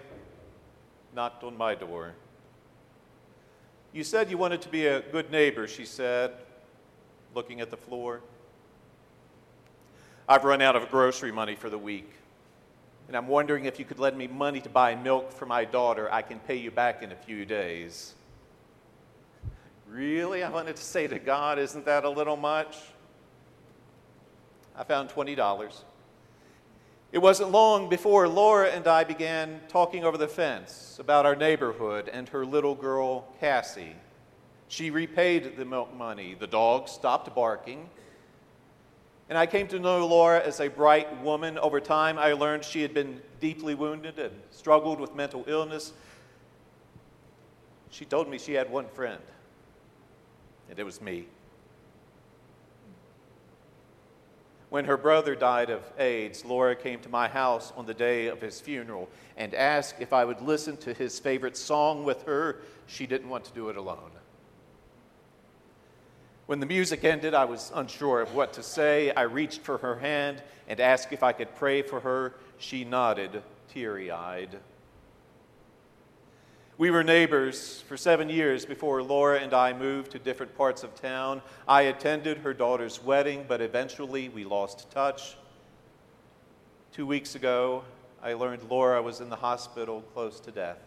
[1.14, 2.14] knocked on my door.
[3.92, 6.32] You said you wanted to be a good neighbor, she said,
[7.36, 8.20] looking at the floor.
[10.28, 12.10] I've run out of grocery money for the week,
[13.06, 16.12] and I'm wondering if you could lend me money to buy milk for my daughter.
[16.12, 18.14] I can pay you back in a few days.
[19.90, 20.44] Really?
[20.44, 22.76] I wanted to say to God, isn't that a little much?
[24.76, 25.82] I found $20.
[27.10, 32.08] It wasn't long before Laura and I began talking over the fence about our neighborhood
[32.08, 33.96] and her little girl, Cassie.
[34.68, 36.36] She repaid the milk money.
[36.38, 37.90] The dog stopped barking.
[39.28, 41.58] And I came to know Laura as a bright woman.
[41.58, 45.92] Over time, I learned she had been deeply wounded and struggled with mental illness.
[47.90, 49.20] She told me she had one friend,
[50.70, 51.26] and it was me.
[54.70, 58.40] When her brother died of AIDS, Laura came to my house on the day of
[58.40, 62.60] his funeral and asked if I would listen to his favorite song with her.
[62.86, 64.12] She didn't want to do it alone.
[66.46, 69.10] When the music ended, I was unsure of what to say.
[69.12, 72.34] I reached for her hand and asked if I could pray for her.
[72.58, 73.42] She nodded,
[73.72, 74.60] teary eyed.
[76.80, 80.94] We were neighbors for seven years before Laura and I moved to different parts of
[80.94, 81.42] town.
[81.68, 85.36] I attended her daughter's wedding, but eventually we lost touch.
[86.90, 87.84] Two weeks ago,
[88.22, 90.78] I learned Laura was in the hospital close to death.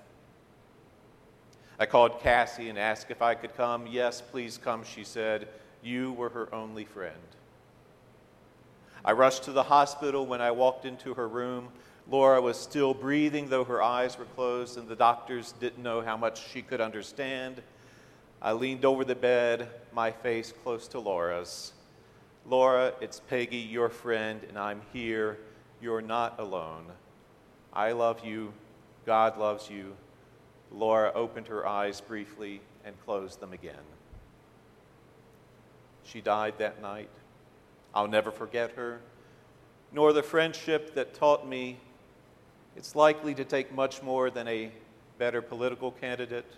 [1.77, 3.85] I called Cassie and asked if I could come.
[3.85, 5.47] Yes, please come, she said.
[5.83, 7.13] You were her only friend.
[9.05, 11.67] I rushed to the hospital when I walked into her room.
[12.09, 16.17] Laura was still breathing, though her eyes were closed, and the doctors didn't know how
[16.17, 17.61] much she could understand.
[18.41, 21.71] I leaned over the bed, my face close to Laura's.
[22.45, 25.39] Laura, it's Peggy, your friend, and I'm here.
[25.81, 26.85] You're not alone.
[27.71, 28.51] I love you.
[29.05, 29.95] God loves you.
[30.71, 33.75] Laura opened her eyes briefly and closed them again.
[36.03, 37.09] She died that night.
[37.95, 38.99] I'll never forget her,
[39.91, 41.79] nor the friendship that taught me
[42.75, 44.71] it's likely to take much more than a
[45.17, 46.51] better political candidate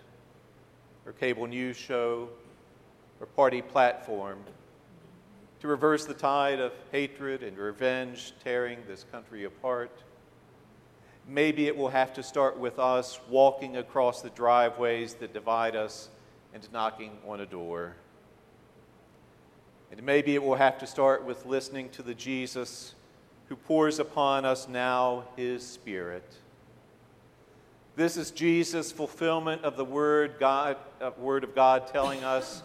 [1.04, 2.28] or cable news show
[3.20, 4.38] or party platform
[5.60, 10.02] to reverse the tide of hatred and revenge tearing this country apart.
[11.28, 16.08] Maybe it will have to start with us walking across the driveways that divide us
[16.54, 17.96] and knocking on a door.
[19.90, 22.94] And maybe it will have to start with listening to the Jesus
[23.48, 26.24] who pours upon us now his Spirit.
[27.94, 32.62] This is Jesus' fulfillment of the word, God, uh, word of God telling us,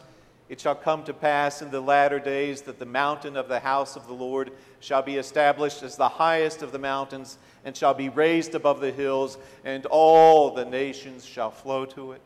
[0.50, 3.96] It shall come to pass in the latter days that the mountain of the house
[3.96, 4.52] of the Lord
[4.82, 8.92] shall be established as the highest of the mountains and shall be raised above the
[8.92, 12.22] hills, and all the nations shall flow to it.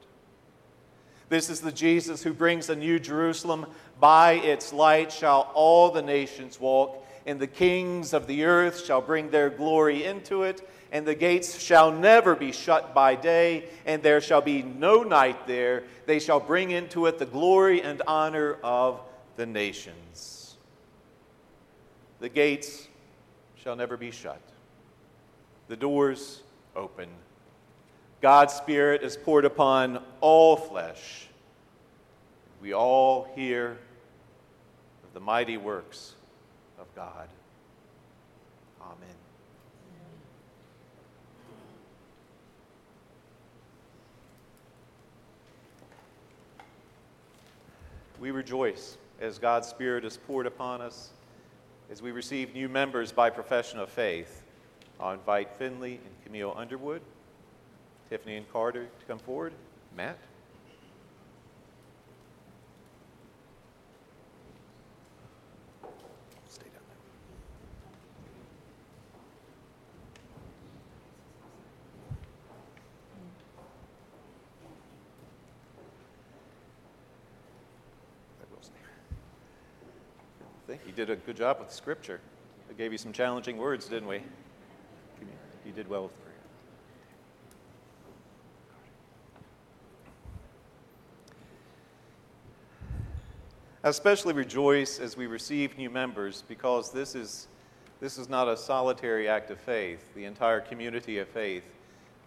[1.29, 3.65] This is the Jesus who brings a new Jerusalem.
[3.99, 9.01] By its light shall all the nations walk and the kings of the earth shall
[9.01, 14.03] bring their glory into it, and the gates shall never be shut by day, and
[14.03, 15.83] there shall be no night there.
[16.05, 19.01] They shall bring into it the glory and honor of
[19.37, 20.55] the nations.
[22.19, 22.87] The gates
[23.55, 24.41] shall never be shut,
[25.67, 26.41] the doors
[26.75, 27.09] open.
[28.21, 31.27] God's Spirit is poured upon all flesh.
[32.61, 33.77] We all hear
[35.03, 36.14] of the mighty works
[36.95, 37.27] God.
[38.81, 39.15] Amen.
[48.19, 51.11] We rejoice as God's Spirit is poured upon us,
[51.91, 54.43] as we receive new members by profession of faith.
[54.99, 57.01] I'll invite Finley and Camille Underwood,
[58.09, 59.51] Tiffany and Carter to come forward.
[59.95, 60.17] Matt?
[80.75, 82.19] Think you did a good job with scripture.
[82.69, 84.21] I gave you some challenging words, didn't we?
[85.65, 86.33] You did well with prayer.
[93.83, 97.47] I especially rejoice as we receive new members because this is,
[98.01, 100.13] this is not a solitary act of faith.
[100.13, 101.63] The entire community of faith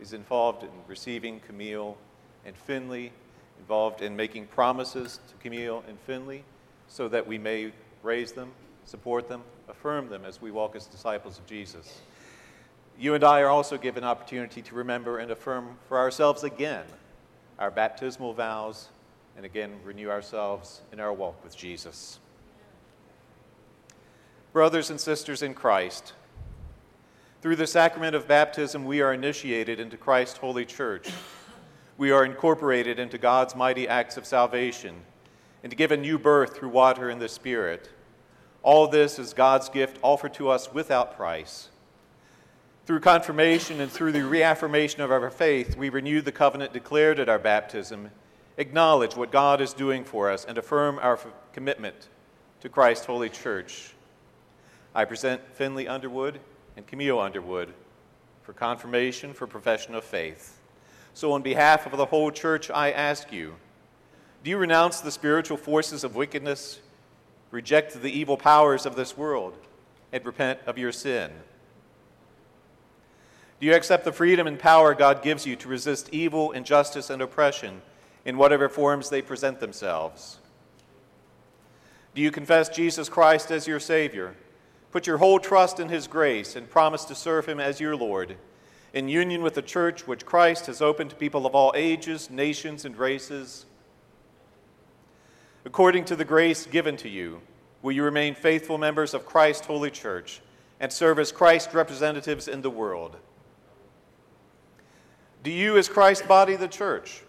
[0.00, 1.98] is involved in receiving Camille
[2.46, 3.12] and Finley,
[3.58, 6.44] involved in making promises to Camille and Finley
[6.86, 7.72] so that we may
[8.02, 8.50] raise them,
[8.84, 12.00] support them, affirm them as we walk as disciples of Jesus.
[12.98, 16.84] You and I are also given opportunity to remember and affirm for ourselves again
[17.58, 18.88] our baptismal vows
[19.36, 22.18] and again renew ourselves in our walk with Jesus.
[24.52, 26.12] Brothers and sisters in Christ,
[27.40, 31.08] through the sacrament of baptism, we are initiated into Christ's holy church.
[31.96, 34.96] We are incorporated into God's mighty acts of salvation
[35.62, 37.90] and to give a new birth through water and the Spirit.
[38.62, 41.68] All this is God's gift offered to us without price.
[42.86, 47.28] Through confirmation and through the reaffirmation of our faith, we renew the covenant declared at
[47.28, 48.10] our baptism,
[48.56, 51.18] acknowledge what God is doing for us, and affirm our
[51.52, 52.08] commitment
[52.60, 53.92] to Christ's holy church.
[54.94, 56.40] I present Finley Underwood
[56.76, 57.74] and Camille Underwood
[58.42, 60.58] for confirmation for profession of faith.
[61.12, 63.54] So, on behalf of the whole church, I ask you
[64.44, 66.80] do you renounce the spiritual forces of wickedness,
[67.50, 69.56] reject the evil powers of this world,
[70.12, 71.30] and repent of your sin?
[73.60, 77.20] Do you accept the freedom and power God gives you to resist evil, injustice, and
[77.20, 77.82] oppression
[78.24, 80.38] in whatever forms they present themselves?
[82.14, 84.36] Do you confess Jesus Christ as your Savior?
[84.92, 88.36] Put your whole trust in His grace and promise to serve Him as your Lord,
[88.92, 92.84] in union with the church which Christ has opened to people of all ages, nations,
[92.84, 93.66] and races?
[95.68, 97.42] According to the grace given to you,
[97.82, 100.40] will you remain faithful members of Christ's holy church
[100.80, 103.18] and serve as Christ's representatives in the world?
[105.42, 107.22] Do you, as Christ's body, the church,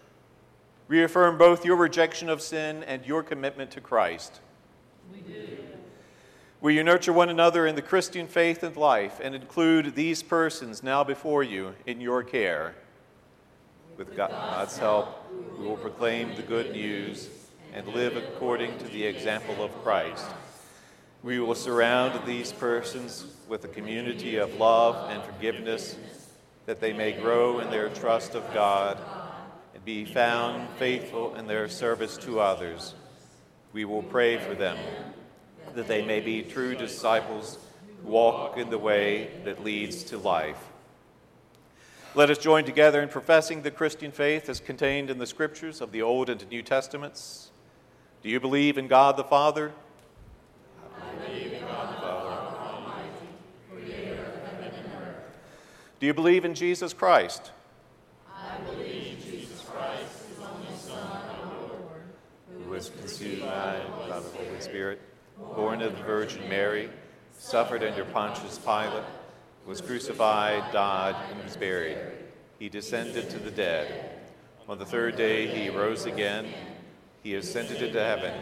[0.88, 4.40] reaffirm both your rejection of sin and your commitment to Christ?
[5.12, 5.58] We do.
[6.62, 10.82] Will you nurture one another in the Christian faith and life and include these persons
[10.82, 12.74] now before you in your care?
[13.98, 17.28] With God's help, we will proclaim the good news
[17.74, 20.26] and live according to the example of Christ.
[21.22, 25.96] We will surround these persons with a community of love and forgiveness
[26.66, 28.98] that they may grow in their trust of God
[29.74, 32.94] and be found faithful in their service to others.
[33.72, 34.78] We will pray for them
[35.74, 37.58] that they may be true disciples
[38.02, 40.70] who walk in the way that leads to life.
[42.14, 45.92] Let us join together in professing the Christian faith as contained in the scriptures of
[45.92, 47.50] the Old and New Testaments.
[48.22, 49.72] Do you believe in God the Father?
[51.00, 53.08] I believe in God the Father, Almighty,
[53.72, 55.24] creator of heaven and earth.
[55.98, 57.50] Do you believe in Jesus Christ?
[58.28, 62.02] I believe in Jesus Christ, his only Son, our Lord,
[62.62, 65.00] who was conceived by the Holy Spirit,
[65.54, 66.90] born of the Virgin Mary,
[67.38, 69.02] suffered under Pontius Pilate,
[69.64, 71.96] was crucified, died, and was buried.
[72.58, 74.20] He descended to the dead.
[74.68, 76.52] On the third day he rose again.
[77.22, 78.32] He ascended into heaven,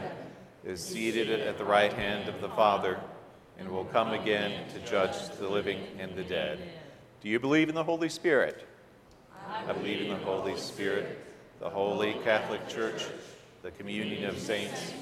[0.65, 3.01] is seated at the right hand of the Father,
[3.59, 6.61] and will come again to judge the living and the dead.
[7.21, 8.65] Do you believe in the Holy Spirit?
[9.67, 11.19] I believe in the Holy Spirit,
[11.59, 13.05] the holy Catholic Church,
[13.63, 14.93] the communion of saints,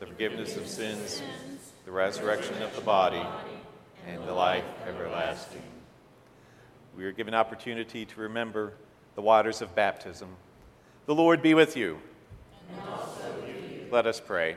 [0.00, 1.22] the forgiveness of sins,
[1.84, 3.22] the resurrection of the body,
[4.08, 5.62] and the life everlasting.
[6.96, 8.72] We are given opportunity to remember
[9.14, 10.30] the waters of baptism.
[11.06, 12.00] The Lord be with you.
[13.90, 14.56] Let us pray.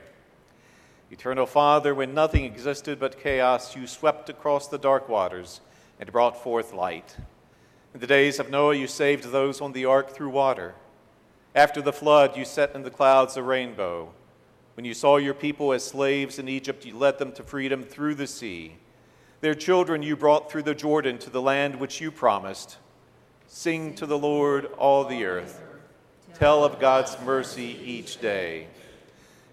[1.11, 5.61] Eternal Father, when nothing existed but chaos, you swept across the dark waters
[5.99, 7.18] and brought forth light.
[7.93, 10.74] In the days of Noah, you saved those on the ark through water.
[11.55, 14.11] After the flood, you set in the clouds a rainbow.
[14.76, 18.16] When you saw your people as slaves in Egypt, you led them to freedom through
[18.16, 18.78] the sea.
[19.41, 22.78] Their children you brought through the Jordan to the land which you promised.
[23.45, 25.61] Sing to the Lord, all the earth.
[26.44, 28.68] Tell of God's mercy each day.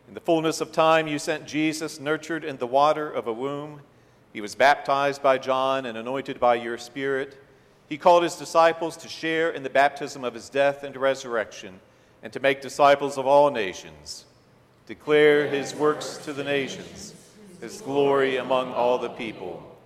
[0.08, 3.82] In the fullness of time, you sent Jesus, nurtured in the water of a womb.
[4.32, 7.38] He was baptized by John and anointed by your Spirit.
[7.88, 11.78] He called his disciples to share in the baptism of his death and resurrection,
[12.24, 14.24] and to make disciples of all nations.
[14.88, 17.14] Declare his works to the nations,
[17.60, 19.78] his glory among all the people.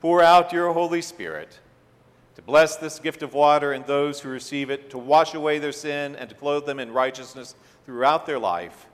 [0.00, 1.60] Pour out your Holy Spirit
[2.34, 5.72] to bless this gift of water and those who receive it, to wash away their
[5.72, 7.54] sin and to clothe them in righteousness
[7.84, 8.86] throughout their life,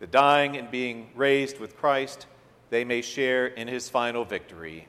[0.00, 2.26] that dying and being raised with Christ,
[2.70, 4.88] they may share in his final victory.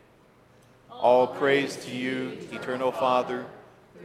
[0.89, 3.46] All praise to you, eternal Father,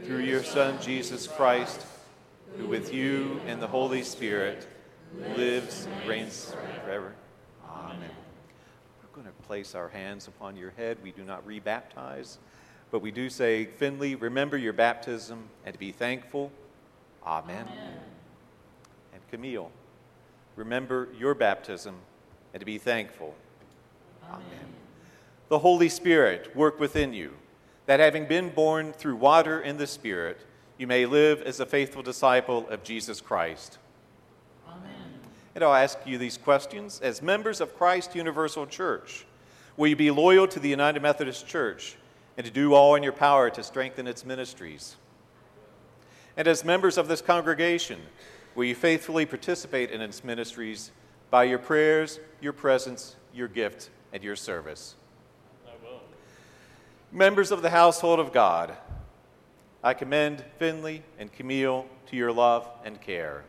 [0.03, 1.85] through your Son, Jesus Christ,
[2.57, 4.67] who with you and the Holy Spirit
[5.35, 7.13] lives and reigns forever.
[7.69, 8.09] Amen.
[9.01, 10.97] We're going to place our hands upon your head.
[11.01, 12.37] We do not rebaptize,
[12.91, 16.51] but we do say, Finley, remember your baptism and to be thankful.
[17.25, 17.67] Amen.
[17.71, 17.99] Amen.
[19.13, 19.71] And Camille,
[20.55, 21.95] remember your baptism
[22.53, 23.35] and to be thankful.
[24.23, 24.41] Amen.
[24.45, 24.73] Amen.
[25.49, 27.33] The Holy Spirit work within you,
[27.85, 30.39] that having been born through water and the Spirit,
[30.77, 33.77] you may live as a faithful disciple of Jesus Christ.
[34.67, 35.19] Amen.
[35.55, 37.01] And I'll ask you these questions.
[37.01, 39.25] As members of Christ Universal Church,
[39.75, 41.95] will you be loyal to the United Methodist Church
[42.39, 44.95] and to do all in your power to strengthen its ministries?
[46.37, 47.99] And as members of this congregation,
[48.55, 50.91] will you faithfully participate in its ministries
[51.29, 54.95] by your prayers, your presence, your gift, and your service?
[55.67, 55.99] I will.
[57.11, 58.73] Members of the household of God,
[59.83, 63.43] I commend Finley and Camille to your love and care.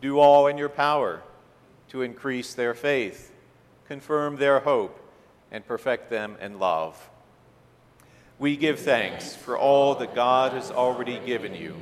[0.00, 1.22] Do all in your power
[1.90, 3.32] to increase their faith,
[3.86, 4.98] confirm their hope,
[5.52, 7.09] and perfect them in love.
[8.40, 11.76] We give thanks for all that God has already given you,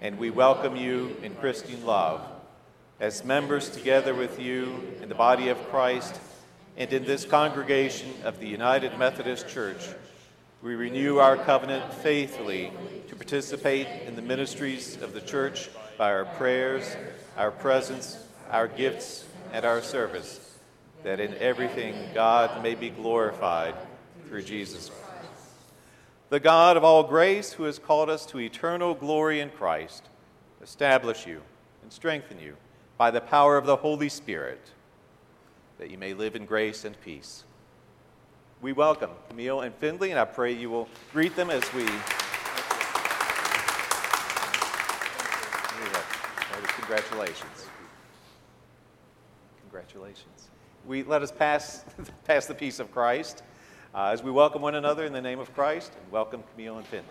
[0.00, 2.20] and we welcome you in Christian love
[3.00, 6.20] as members together with you in the body of Christ
[6.76, 9.88] and in this congregation of the United Methodist Church.
[10.62, 12.70] We renew our covenant faithfully
[13.08, 16.96] to participate in the ministries of the church by our prayers,
[17.36, 20.58] our presence, our gifts, and our service,
[21.02, 23.74] that in everything God may be glorified
[24.28, 25.07] through Jesus Christ.
[26.30, 30.04] The God of all grace, who has called us to eternal glory in Christ,
[30.62, 31.40] establish you
[31.82, 32.58] and strengthen you
[32.98, 34.60] by the power of the Holy Spirit,
[35.78, 37.44] that you may live in grace and peace.
[38.60, 41.86] We welcome Camille and Finley, and I pray you will greet them as we.
[46.76, 47.66] Congratulations.
[49.62, 50.48] Congratulations.
[50.86, 51.84] We let us pass,
[52.24, 53.42] pass the peace of Christ
[53.94, 56.86] uh, as we welcome one another in the name of Christ and welcome Camille and
[56.86, 57.06] Finley.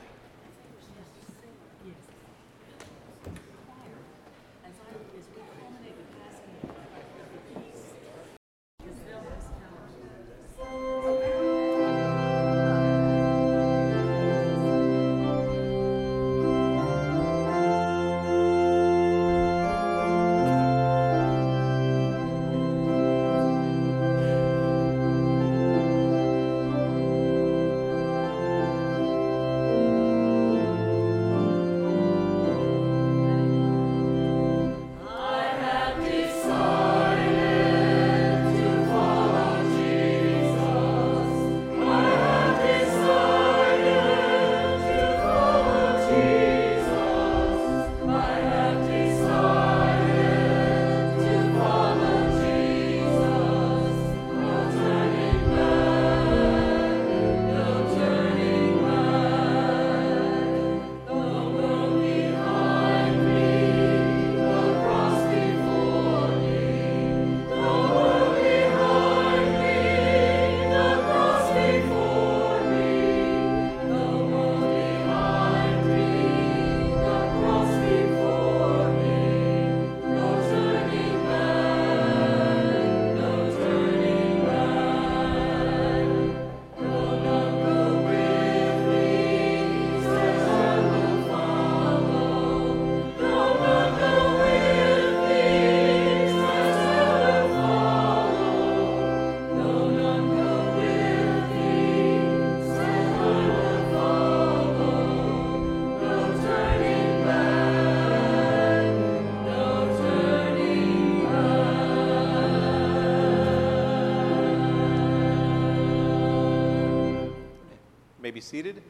[118.37, 118.83] Be seated.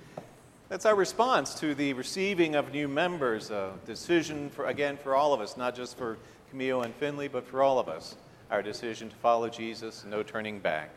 [0.68, 5.34] That's our response to the receiving of new members, a decision, for, again, for all
[5.34, 6.18] of us, not just for
[6.50, 8.18] Camille and Finley, but for all of us,
[8.52, 10.90] our decision to follow Jesus, no turning back.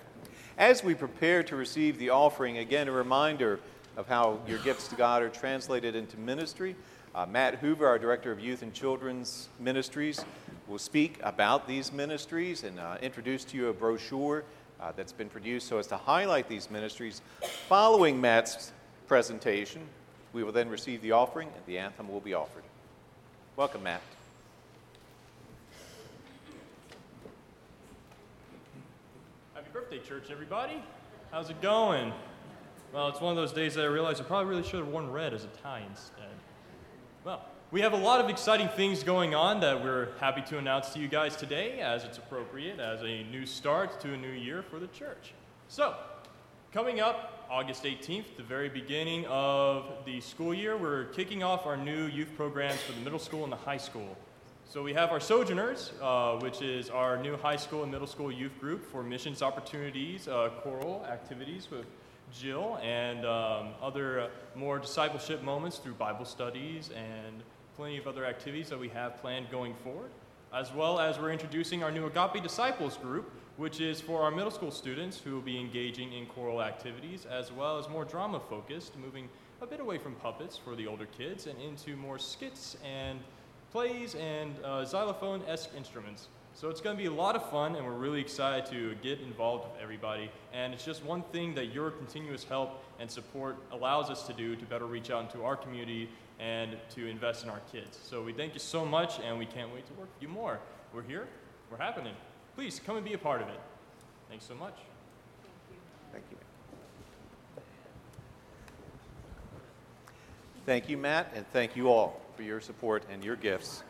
[0.59, 3.61] As we prepare to receive the offering, again, a reminder
[3.97, 6.75] of how your gifts to God are translated into ministry.
[7.15, 10.25] Uh, Matt Hoover, our Director of Youth and Children's Ministries,
[10.67, 14.43] will speak about these ministries and uh, introduce to you a brochure
[14.81, 17.23] uh, that's been produced so as to highlight these ministries.
[17.69, 18.73] Following Matt's
[19.07, 19.83] presentation,
[20.33, 22.63] we will then receive the offering and the anthem will be offered.
[23.57, 24.01] Welcome, Matt.
[29.55, 30.83] Happy birthday, church, everybody.
[31.31, 32.13] How's it going?
[32.93, 35.11] Well, it's one of those days that I realized I probably really should have worn
[35.11, 36.25] red as a tie instead.
[37.25, 40.93] Well, we have a lot of exciting things going on that we're happy to announce
[40.93, 44.61] to you guys today as it's appropriate as a new start to a new year
[44.61, 45.35] for the church.
[45.69, 45.95] So,
[46.73, 51.77] coming up August 18th, the very beginning of the school year, we're kicking off our
[51.77, 54.17] new youth programs for the middle school and the high school.
[54.69, 58.33] So we have our Sojourners, uh, which is our new high school and middle school
[58.33, 61.87] youth group for missions opportunities, uh, choral activities with
[62.33, 67.43] Jill, and um, other uh, more discipleship moments through Bible studies and
[67.81, 70.11] plenty of other activities that we have planned going forward,
[70.53, 74.51] as well as we're introducing our new Agape Disciples group, which is for our middle
[74.51, 78.99] school students who will be engaging in choral activities, as well as more drama focused,
[78.99, 79.31] moving
[79.63, 83.19] a bit away from puppets for the older kids and into more skits and
[83.73, 86.29] plays and uh, xylophone esque instruments.
[86.53, 89.21] So it's going to be a lot of fun, and we're really excited to get
[89.21, 90.31] involved with everybody.
[90.53, 94.55] And it's just one thing that your continuous help and support allows us to do
[94.57, 96.11] to better reach out into our community
[96.41, 97.99] and to invest in our kids.
[98.03, 100.59] So we thank you so much, and we can't wait to work with you more.
[100.93, 101.29] We're here,
[101.71, 102.15] we're happening.
[102.57, 103.61] Please come and be a part of it.
[104.29, 104.77] Thanks so much.
[106.13, 106.37] Thank you.
[110.67, 113.83] Thank you, Matt, and thank you all for your support and your gifts,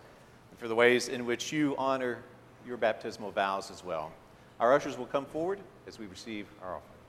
[0.50, 2.18] and for the ways in which you honor
[2.66, 4.12] your baptismal vows as well.
[4.58, 6.99] Our ushers will come forward as we receive our offering.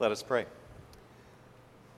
[0.00, 0.46] Let us pray.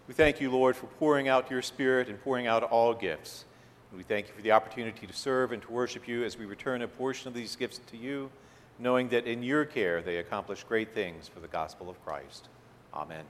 [0.08, 3.44] We thank you, Lord, for pouring out your Spirit and pouring out all gifts.
[3.90, 6.44] And we thank you for the opportunity to serve and to worship you as we
[6.44, 8.28] return a portion of these gifts to you,
[8.80, 12.48] knowing that in your care they accomplish great things for the gospel of Christ.
[12.92, 13.24] Amen.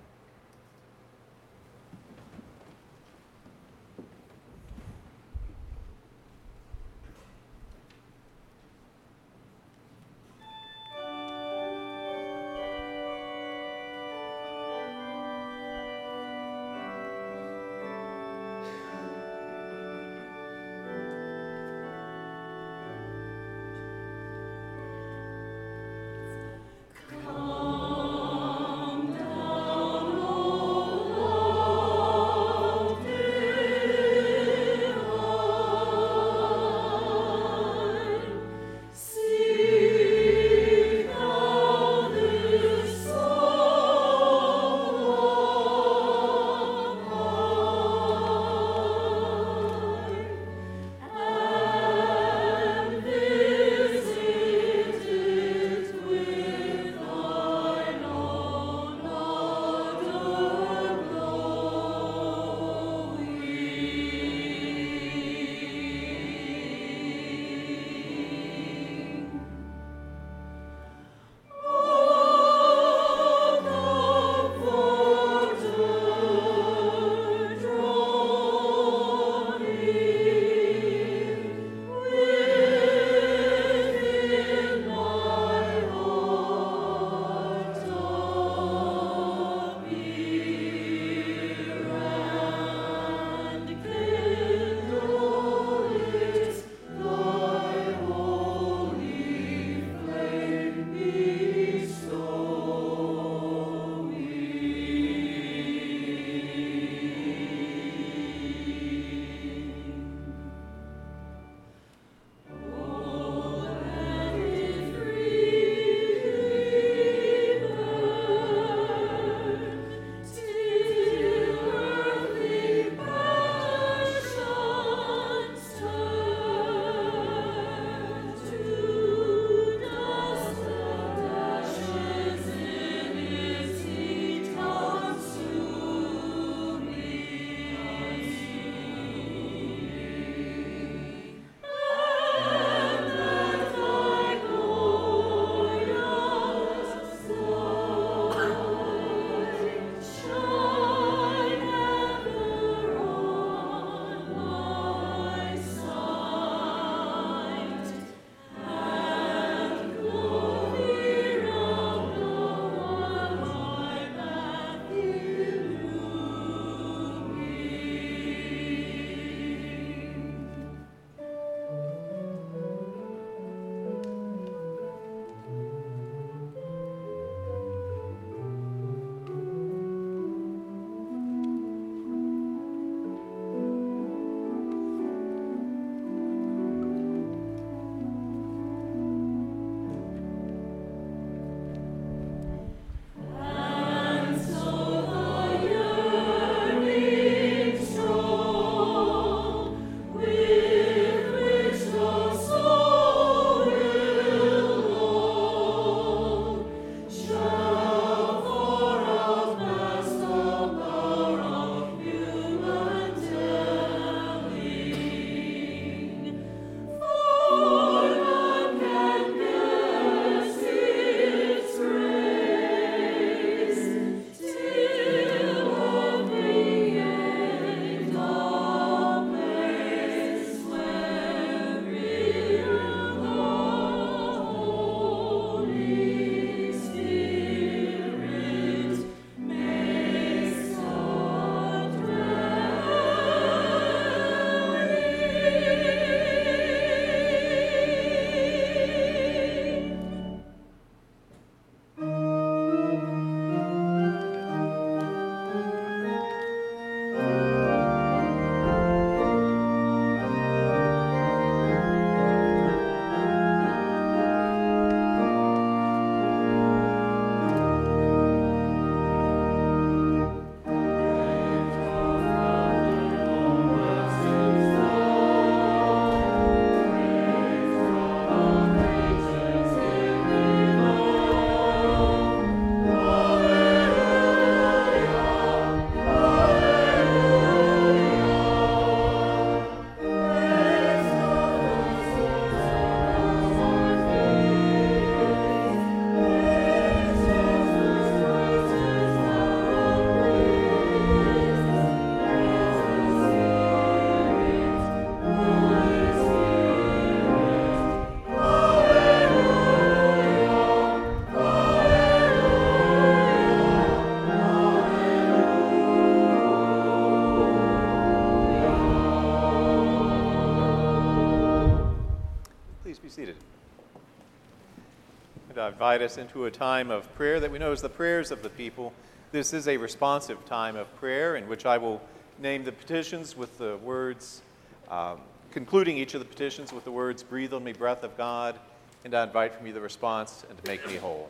[325.82, 328.48] Invite us into a time of prayer that we know is the prayers of the
[328.50, 328.92] people.
[329.32, 332.00] This is a responsive time of prayer in which I will
[332.38, 334.42] name the petitions with the words,
[334.88, 335.18] um,
[335.50, 338.60] concluding each of the petitions with the words, Breathe on me, breath of God,
[339.04, 341.28] and I invite from you the response, and to make me whole.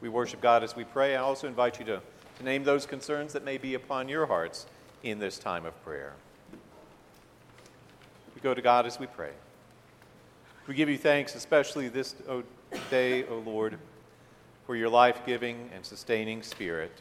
[0.00, 1.16] We worship God as we pray.
[1.16, 2.00] I also invite you to,
[2.38, 4.66] to name those concerns that may be upon your hearts
[5.02, 6.12] in this time of prayer.
[8.36, 9.32] We go to God as we pray.
[10.68, 12.14] We give you thanks, especially this
[12.90, 13.78] day, O Lord,
[14.66, 16.92] for your life giving and sustaining spirit.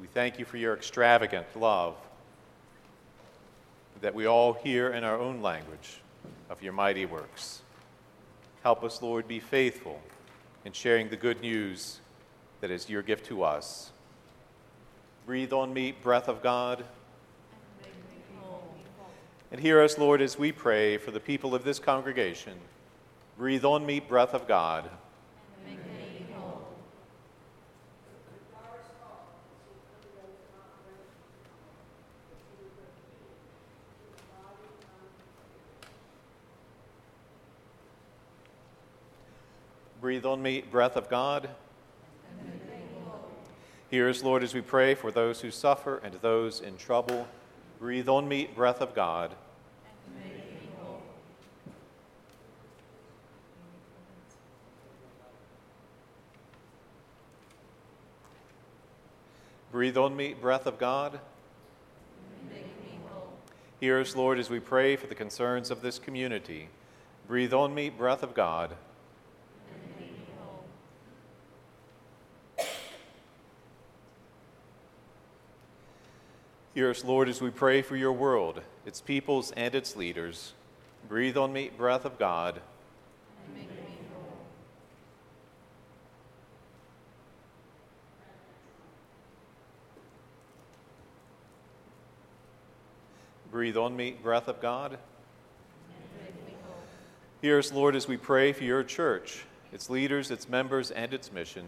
[0.00, 1.96] We thank you for your extravagant love
[4.00, 6.00] that we all hear in our own language
[6.50, 7.62] of your mighty works.
[8.62, 10.00] Help us, Lord, be faithful
[10.64, 12.00] in sharing the good news
[12.60, 13.90] that is your gift to us.
[15.26, 16.84] Breathe on me, breath of God.
[19.50, 22.54] And hear us, Lord, as we pray for the people of this congregation.
[23.38, 24.90] Breathe on me, breath of God.
[40.00, 41.48] Breathe on me, breath of God.
[43.88, 47.28] Hear us, Lord, as we pray for those who suffer and those in trouble.
[47.78, 49.36] Breathe on me, breath of God.
[59.88, 61.18] Breathe on me, breath of God.
[63.80, 66.68] Hear us, Lord, as we pray for the concerns of this community.
[67.26, 68.76] Breathe on me, breath of God.
[76.74, 80.52] Hear us, Lord, as we pray for your world, its peoples, and its leaders.
[81.08, 82.60] Breathe on me, breath of God.
[93.58, 94.98] Breathe on me, breath of God.
[97.42, 101.32] Hear us, Lord, as we pray for your church, its leaders, its members, and its
[101.32, 101.64] mission.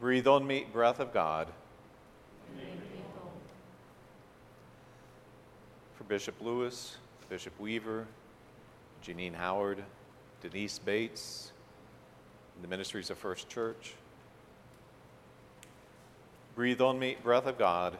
[0.00, 1.48] Breathe on me, breath of God.
[5.94, 6.96] for Bishop Lewis,
[7.28, 8.06] Bishop Weaver,
[9.04, 9.84] Janine Howard,
[10.40, 11.52] Denise Bates,
[12.62, 13.92] the ministries of First Church.
[16.54, 17.98] Breathe on me, breath of God.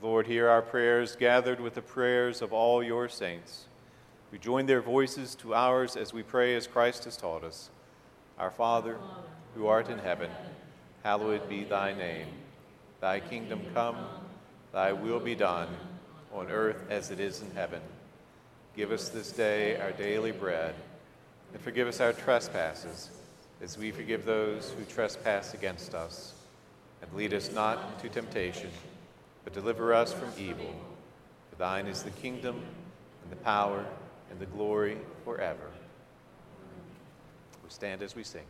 [0.00, 3.64] Lord, hear our prayers gathered with the prayers of all your saints.
[4.30, 7.70] We join their voices to ours as we pray as Christ has taught us.
[8.38, 8.96] Our Father,
[9.56, 10.30] who art in heaven,
[11.02, 12.28] hallowed be thy name.
[13.00, 13.96] Thy kingdom come.
[14.72, 15.68] Thy will be done
[16.32, 17.80] on earth as it is in heaven.
[18.76, 20.76] Give us this day our daily bread,
[21.52, 23.10] and forgive us our trespasses,
[23.60, 26.34] as we forgive those who trespass against us.
[27.02, 28.70] And lead us not into temptation,
[29.48, 30.74] but deliver us from evil.
[31.48, 32.60] For thine is the kingdom,
[33.22, 33.82] and the power,
[34.30, 35.70] and the glory forever.
[37.64, 38.44] We stand as we sing.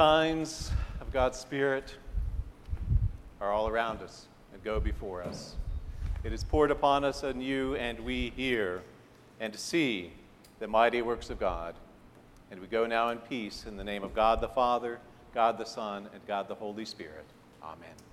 [0.00, 0.72] Signs
[1.02, 1.94] of God's Spirit
[3.38, 5.56] are all around us and go before us.
[6.24, 8.80] It is poured upon us anew, and we hear
[9.40, 10.12] and see
[10.58, 11.74] the mighty works of God.
[12.50, 15.00] And we go now in peace in the name of God the Father,
[15.34, 17.26] God the Son, and God the Holy Spirit.
[17.62, 18.09] Amen.